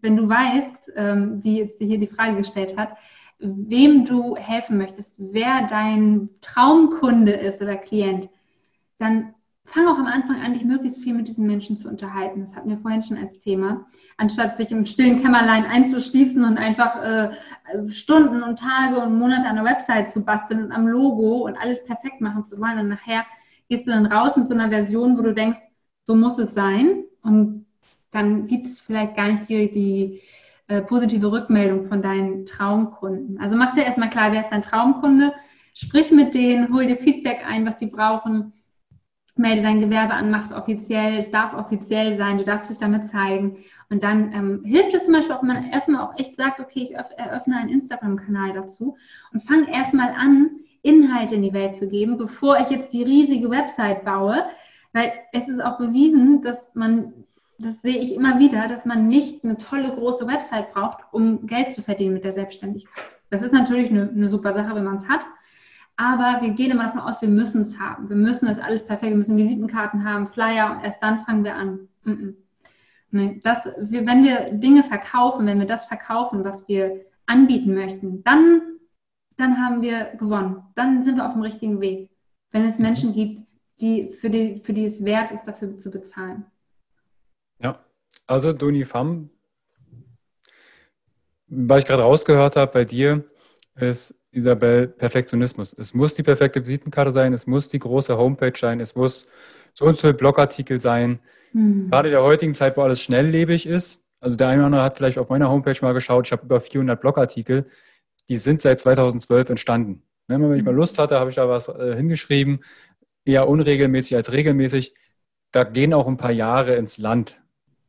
[0.00, 2.96] wenn du weißt, ähm, die jetzt hier die Frage gestellt hat,
[3.38, 8.28] wem du helfen möchtest, wer dein Traumkunde ist oder Klient,
[8.98, 9.34] dann
[9.68, 12.40] fang auch am Anfang an, dich möglichst viel mit diesen Menschen zu unterhalten.
[12.40, 13.86] Das hatten wir vorhin schon als Thema.
[14.16, 17.30] Anstatt sich im stillen Kämmerlein einzuschließen und einfach äh,
[17.88, 21.84] Stunden und Tage und Monate an der Website zu basteln und am Logo und alles
[21.84, 22.78] perfekt machen zu wollen.
[22.78, 23.26] Und nachher
[23.68, 25.58] gehst du dann raus mit so einer Version, wo du denkst,
[26.04, 27.04] so muss es sein.
[27.22, 27.66] Und
[28.10, 30.22] dann gibt es vielleicht gar nicht die, die
[30.68, 33.38] äh, positive Rückmeldung von deinen Traumkunden.
[33.38, 35.34] Also mach dir erstmal klar, wer ist dein Traumkunde,
[35.74, 38.54] sprich mit denen, hol dir Feedback ein, was die brauchen,
[39.38, 43.06] melde dein Gewerbe an, mach es offiziell, es darf offiziell sein, du darfst dich damit
[43.08, 43.58] zeigen.
[43.90, 46.80] Und dann ähm, hilft es zum Beispiel auch, wenn man erstmal auch echt sagt, okay,
[46.80, 48.96] ich eröffne einen Instagram-Kanal dazu
[49.32, 50.50] und fange erstmal an,
[50.82, 54.44] Inhalte in die Welt zu geben, bevor ich jetzt die riesige Website baue,
[54.92, 57.12] weil es ist auch bewiesen, dass man,
[57.58, 61.70] das sehe ich immer wieder, dass man nicht eine tolle große Website braucht, um Geld
[61.70, 63.04] zu verdienen mit der Selbstständigkeit.
[63.30, 65.26] Das ist natürlich eine, eine super Sache, wenn man es hat.
[65.98, 68.08] Aber wir gehen immer davon aus, wir müssen es haben.
[68.08, 71.56] Wir müssen das alles perfekt, wir müssen Visitenkarten haben, Flyer und erst dann fangen wir
[71.56, 71.88] an.
[72.04, 72.34] Mm -mm.
[73.10, 78.78] Ne, das, wenn wir Dinge verkaufen, wenn wir das verkaufen, was wir anbieten möchten, dann,
[79.36, 80.62] dann haben wir gewonnen.
[80.76, 82.10] Dann sind wir auf dem richtigen Weg.
[82.52, 83.42] Wenn es Menschen gibt,
[83.80, 86.44] die, für, die, für die es wert ist, dafür zu bezahlen.
[87.60, 87.80] Ja,
[88.26, 89.30] also Doni Pham,
[91.48, 93.24] was ich gerade rausgehört habe bei dir,
[93.80, 95.72] ist Isabel Perfektionismus.
[95.72, 99.26] Es muss die perfekte Visitenkarte sein, es muss die große Homepage sein, es muss
[99.72, 101.20] so und so Blogartikel sein.
[101.52, 101.90] Mhm.
[101.90, 104.06] Gerade in der heutigen Zeit, wo alles schnelllebig ist.
[104.20, 106.60] Also der eine oder andere hat vielleicht auf meiner Homepage mal geschaut, ich habe über
[106.60, 107.66] 400 Blogartikel,
[108.28, 110.02] die sind seit 2012 entstanden.
[110.26, 112.60] Ne, wenn ich mal Lust hatte, habe ich da was äh, hingeschrieben,
[113.24, 114.94] eher unregelmäßig als regelmäßig.
[115.52, 117.40] Da gehen auch ein paar Jahre ins Land.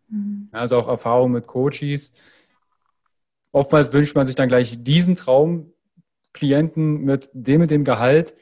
[0.07, 0.47] Mhm.
[0.51, 2.13] Also auch Erfahrungen mit Coaches.
[3.51, 5.15] Oftmals wünscht man sich dann gleich diesen
[6.33, 8.35] Traumklienten mit dem mit dem Gehalt.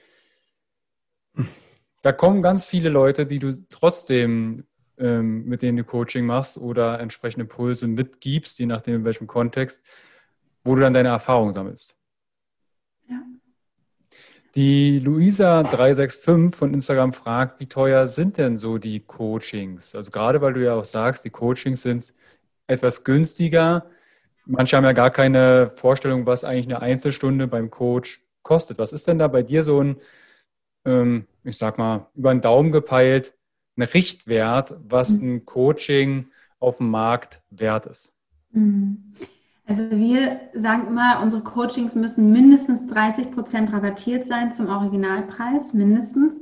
[2.01, 4.65] Da kommen ganz viele Leute, die du trotzdem
[4.97, 9.85] ähm, mit denen du Coaching machst oder entsprechende Impulse mitgibst, je nachdem in welchem Kontext,
[10.63, 11.97] wo du dann deine Erfahrung sammelst.
[13.07, 13.21] Ja.
[14.55, 19.93] Die Luisa365 von Instagram fragt, wie teuer sind denn so die Coachings?
[19.93, 22.13] Also gerade weil du ja auch sagst, die Coachings sind
[22.65, 23.85] etwas günstiger.
[24.47, 28.79] Manche haben ja gar keine Vorstellung, was eigentlich eine Einzelstunde beim Coach kostet.
[28.79, 29.97] Was ist denn da bei dir so ein,
[30.85, 33.33] ähm, ich sag mal, über den Daumen gepeilt,
[33.77, 35.35] ein Richtwert, was mhm.
[35.35, 36.27] ein Coaching
[36.59, 38.15] auf dem Markt wert ist?
[38.51, 39.13] Mhm.
[39.65, 46.39] Also wir sagen immer, unsere Coachings müssen mindestens 30 Prozent rabattiert sein zum Originalpreis, mindestens.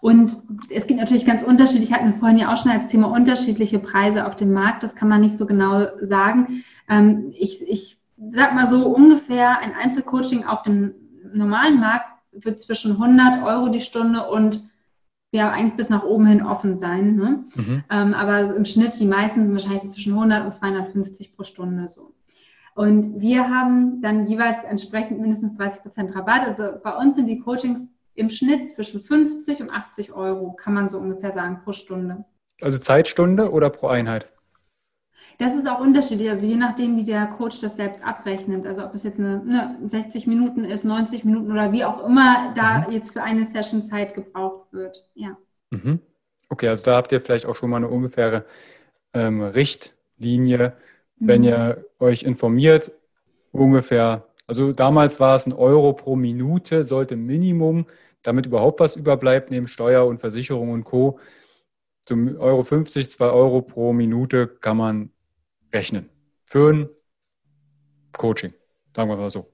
[0.00, 0.36] Und
[0.70, 4.26] es gibt natürlich ganz unterschiedlich, hatten wir vorhin ja auch schon als Thema unterschiedliche Preise
[4.26, 6.64] auf dem Markt, das kann man nicht so genau sagen.
[6.88, 7.98] Ähm, ich, ich
[8.30, 10.94] sag mal so ungefähr, ein Einzelcoaching auf dem
[11.32, 14.68] normalen Markt wird zwischen 100 Euro die Stunde und
[15.32, 17.16] ja eigentlich bis nach oben hin offen sein.
[17.16, 17.44] Ne?
[17.56, 17.84] Mhm.
[17.90, 22.14] Ähm, aber im Schnitt die meisten wahrscheinlich zwischen 100 und 250 pro Stunde so.
[22.74, 26.46] Und wir haben dann jeweils entsprechend mindestens 30 Prozent Rabatt.
[26.46, 30.88] Also bei uns sind die Coachings im Schnitt zwischen 50 und 80 Euro, kann man
[30.88, 32.24] so ungefähr sagen, pro Stunde.
[32.60, 34.28] Also Zeitstunde oder pro Einheit?
[35.38, 38.66] Das ist auch unterschiedlich, also je nachdem, wie der Coach das selbst abrechnet.
[38.66, 42.52] Also ob es jetzt eine, eine 60 Minuten ist, 90 Minuten oder wie auch immer
[42.54, 42.92] da mhm.
[42.92, 45.04] jetzt für eine Session Zeit gebraucht wird.
[45.14, 45.36] Ja.
[45.70, 46.00] Mhm.
[46.48, 48.44] Okay, also da habt ihr vielleicht auch schon mal eine ungefähre
[49.12, 50.74] ähm, Richtlinie,
[51.16, 51.46] wenn mhm.
[51.46, 52.92] ihr euch informiert,
[53.50, 54.26] ungefähr.
[54.46, 57.86] Also damals war es ein Euro pro Minute, sollte Minimum,
[58.22, 61.18] damit überhaupt was überbleibt, neben Steuer und Versicherung und Co.
[62.06, 65.10] Zum Euro 50, 2 Euro pro Minute kann man
[65.74, 66.08] rechnen
[66.44, 66.88] für ein
[68.12, 68.52] Coaching,
[68.94, 69.50] sagen wir mal so.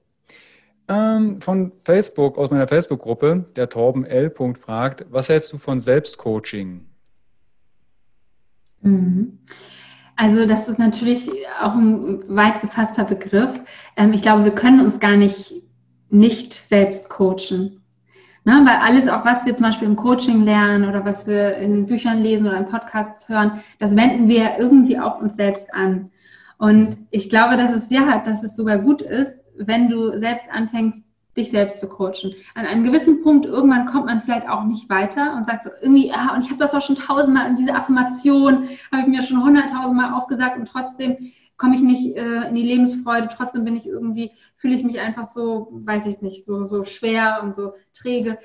[0.87, 4.33] Ähm, von Facebook, aus meiner Facebook-Gruppe, der Torben L.
[4.55, 6.85] fragt, was hältst du von Selbstcoaching?
[8.81, 9.39] Mhm.
[10.15, 11.29] Also das ist natürlich
[11.61, 13.59] auch ein weit gefasster Begriff.
[13.97, 15.61] Ähm, ich glaube, wir können uns gar nicht
[16.11, 17.80] nicht selbst coachen.
[18.43, 18.61] Ne?
[18.65, 22.19] Weil alles, auch was wir zum Beispiel im Coaching lernen oder was wir in Büchern
[22.19, 26.09] lesen oder in Podcasts hören, das wenden wir irgendwie auf uns selbst an.
[26.57, 31.03] Und ich glaube, dass es ja, dass es sogar gut ist, wenn du selbst anfängst,
[31.37, 32.33] dich selbst zu coachen.
[32.55, 36.11] An einem gewissen Punkt irgendwann kommt man vielleicht auch nicht weiter und sagt so irgendwie,
[36.11, 39.43] ah, und ich habe das auch schon tausendmal in diese Affirmation, habe ich mir schon
[39.43, 41.15] hunderttausendmal aufgesagt und trotzdem
[41.61, 45.25] komme ich nicht äh, in die Lebensfreude, trotzdem bin ich irgendwie, fühle ich mich einfach
[45.25, 48.39] so, weiß ich nicht, so, so schwer und so träge.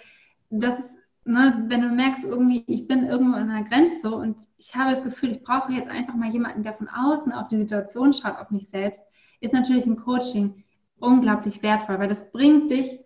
[0.50, 4.74] Das ist, ne, wenn du merkst, irgendwie, ich bin irgendwo an einer Grenze und ich
[4.74, 8.12] habe das Gefühl, ich brauche jetzt einfach mal jemanden, der von außen auf die Situation
[8.12, 9.02] schaut, auf mich selbst,
[9.40, 10.62] ist natürlich ein Coaching
[10.98, 13.00] unglaublich wertvoll, weil das bringt dich,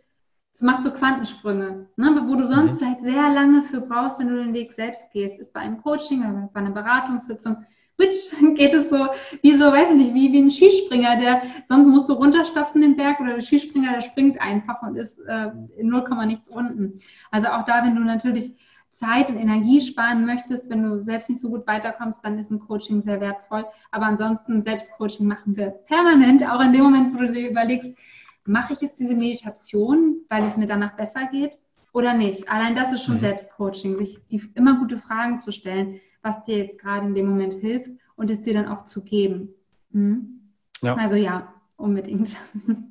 [0.53, 2.79] es macht so Quantensprünge, ne, wo du sonst mhm.
[2.79, 6.23] vielleicht sehr lange für brauchst, wenn du den Weg selbst gehst, ist bei einem Coaching
[6.23, 7.59] oder bei einer Beratungssitzung
[8.01, 9.09] Switch geht es so,
[9.43, 12.97] wie so, weiß ich nicht, wie, wie ein Skispringer, der sonst musst du runterstapfen den
[12.97, 17.01] Berg oder der Skispringer, der springt einfach und ist äh, in 0, nichts unten.
[17.31, 18.55] Also auch da, wenn du natürlich
[18.91, 22.61] Zeit und Energie sparen möchtest, wenn du selbst nicht so gut weiterkommst, dann ist ein
[22.61, 23.65] Coaching sehr wertvoll.
[23.93, 27.97] Aber ansonsten, Selbstcoaching machen wir permanent, auch in dem Moment, wo du dir überlegst,
[28.45, 31.53] mache ich jetzt diese Meditation, weil es mir danach besser geht
[31.93, 32.49] oder nicht?
[32.49, 33.21] Allein das ist schon mhm.
[33.21, 37.55] Selbstcoaching, sich die, immer gute Fragen zu stellen was dir jetzt gerade in dem Moment
[37.55, 39.55] hilft und es dir dann auch zu geben.
[39.93, 40.41] Hm?
[40.83, 40.95] Ja.
[40.97, 42.37] Also ja, unbedingt.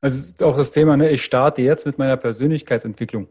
[0.00, 3.26] Also auch das Thema, ne, ich starte jetzt mit meiner Persönlichkeitsentwicklung.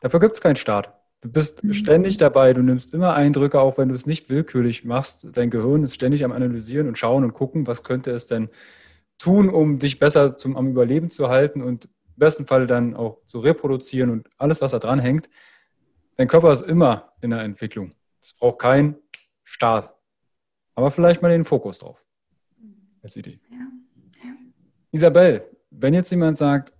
[0.00, 0.90] Dafür gibt es keinen Start.
[1.20, 1.74] Du bist mhm.
[1.74, 5.26] ständig dabei, du nimmst immer Eindrücke, auch wenn du es nicht willkürlich machst.
[5.32, 8.48] Dein Gehirn ist ständig am Analysieren und Schauen und gucken, was könnte es denn
[9.18, 13.18] tun, um dich besser zum, am Überleben zu halten und im besten Fall dann auch
[13.26, 15.28] zu reproduzieren und alles, was da dran hängt.
[16.16, 17.92] Dein Körper ist immer in der Entwicklung.
[18.20, 18.96] Es braucht keinen
[19.44, 19.94] Start.
[20.74, 22.04] aber vielleicht mal den Fokus drauf.
[23.02, 23.38] Als Idee.
[23.50, 23.58] Ja.
[24.24, 24.30] Ja.
[24.90, 26.72] Isabel, wenn jetzt jemand sagt,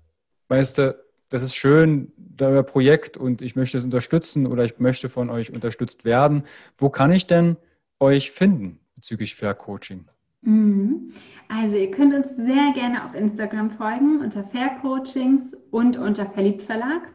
[0.49, 5.09] weißt du, das ist schön, euer Projekt und ich möchte es unterstützen oder ich möchte
[5.09, 6.45] von euch unterstützt werden,
[6.76, 7.57] wo kann ich denn
[8.01, 10.07] euch finden bezüglich Fair Coaching?
[10.43, 11.12] Mhm.
[11.49, 16.62] Also ihr könnt uns sehr gerne auf Instagram folgen unter Fair Coachings und unter Verliebt
[16.62, 17.09] Verlag.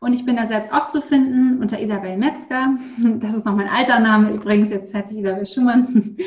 [0.00, 2.76] Und ich bin da selbst auch zu finden unter Isabel Metzger.
[3.20, 6.16] Das ist noch mein alter Name übrigens, jetzt heißt ich Isabel Schumann.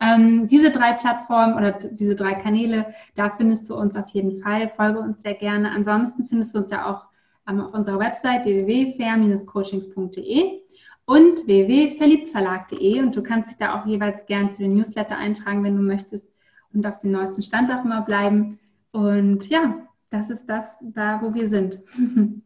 [0.00, 4.68] Ähm, diese drei Plattformen oder diese drei Kanäle, da findest du uns auf jeden Fall.
[4.76, 5.72] Folge uns sehr gerne.
[5.72, 7.06] Ansonsten findest du uns ja auch
[7.48, 10.60] ähm, auf unserer Website www.fair-coachings.de
[11.04, 15.76] und www.verliebtverlag.de und du kannst dich da auch jeweils gern für den Newsletter eintragen, wenn
[15.76, 16.28] du möchtest
[16.72, 18.58] und auf dem neuesten Stand auch immer bleiben.
[18.92, 19.74] Und ja,
[20.10, 21.80] das ist das da, wo wir sind.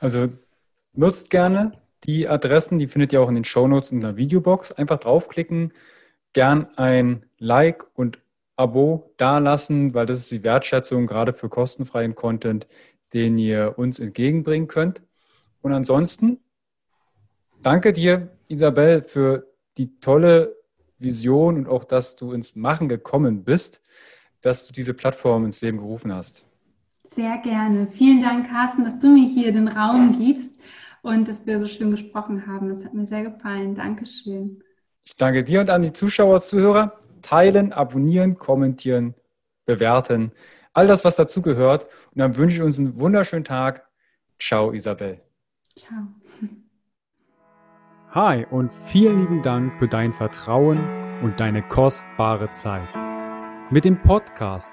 [0.00, 0.28] Also
[0.94, 1.72] nutzt gerne
[2.04, 4.72] die Adressen, die findet ihr auch in den Shownotes in der Videobox.
[4.72, 5.72] Einfach draufklicken,
[6.32, 8.18] gern ein Like und
[8.56, 12.66] Abo dalassen, weil das ist die Wertschätzung gerade für kostenfreien Content,
[13.12, 15.02] den ihr uns entgegenbringen könnt.
[15.62, 16.40] Und ansonsten
[17.62, 19.46] danke dir, Isabel, für
[19.76, 20.56] die tolle
[20.98, 23.82] Vision und auch, dass du ins Machen gekommen bist,
[24.40, 26.49] dass du diese Plattform ins Leben gerufen hast.
[27.14, 27.88] Sehr gerne.
[27.88, 30.54] Vielen Dank, Carsten, dass du mir hier den Raum gibst
[31.02, 32.68] und dass wir so schön gesprochen haben.
[32.68, 33.74] Das hat mir sehr gefallen.
[33.74, 34.62] Dankeschön.
[35.02, 36.98] Ich danke dir und an die Zuschauer, Zuhörer.
[37.22, 39.14] Teilen, abonnieren, kommentieren,
[39.66, 40.32] bewerten.
[40.72, 41.84] All das, was dazu gehört.
[42.14, 43.86] Und dann wünsche ich uns einen wunderschönen Tag.
[44.38, 45.20] Ciao, Isabel.
[45.76, 45.98] Ciao.
[48.12, 50.78] Hi und vielen lieben Dank für dein Vertrauen
[51.22, 52.88] und deine kostbare Zeit.
[53.70, 54.72] Mit dem Podcast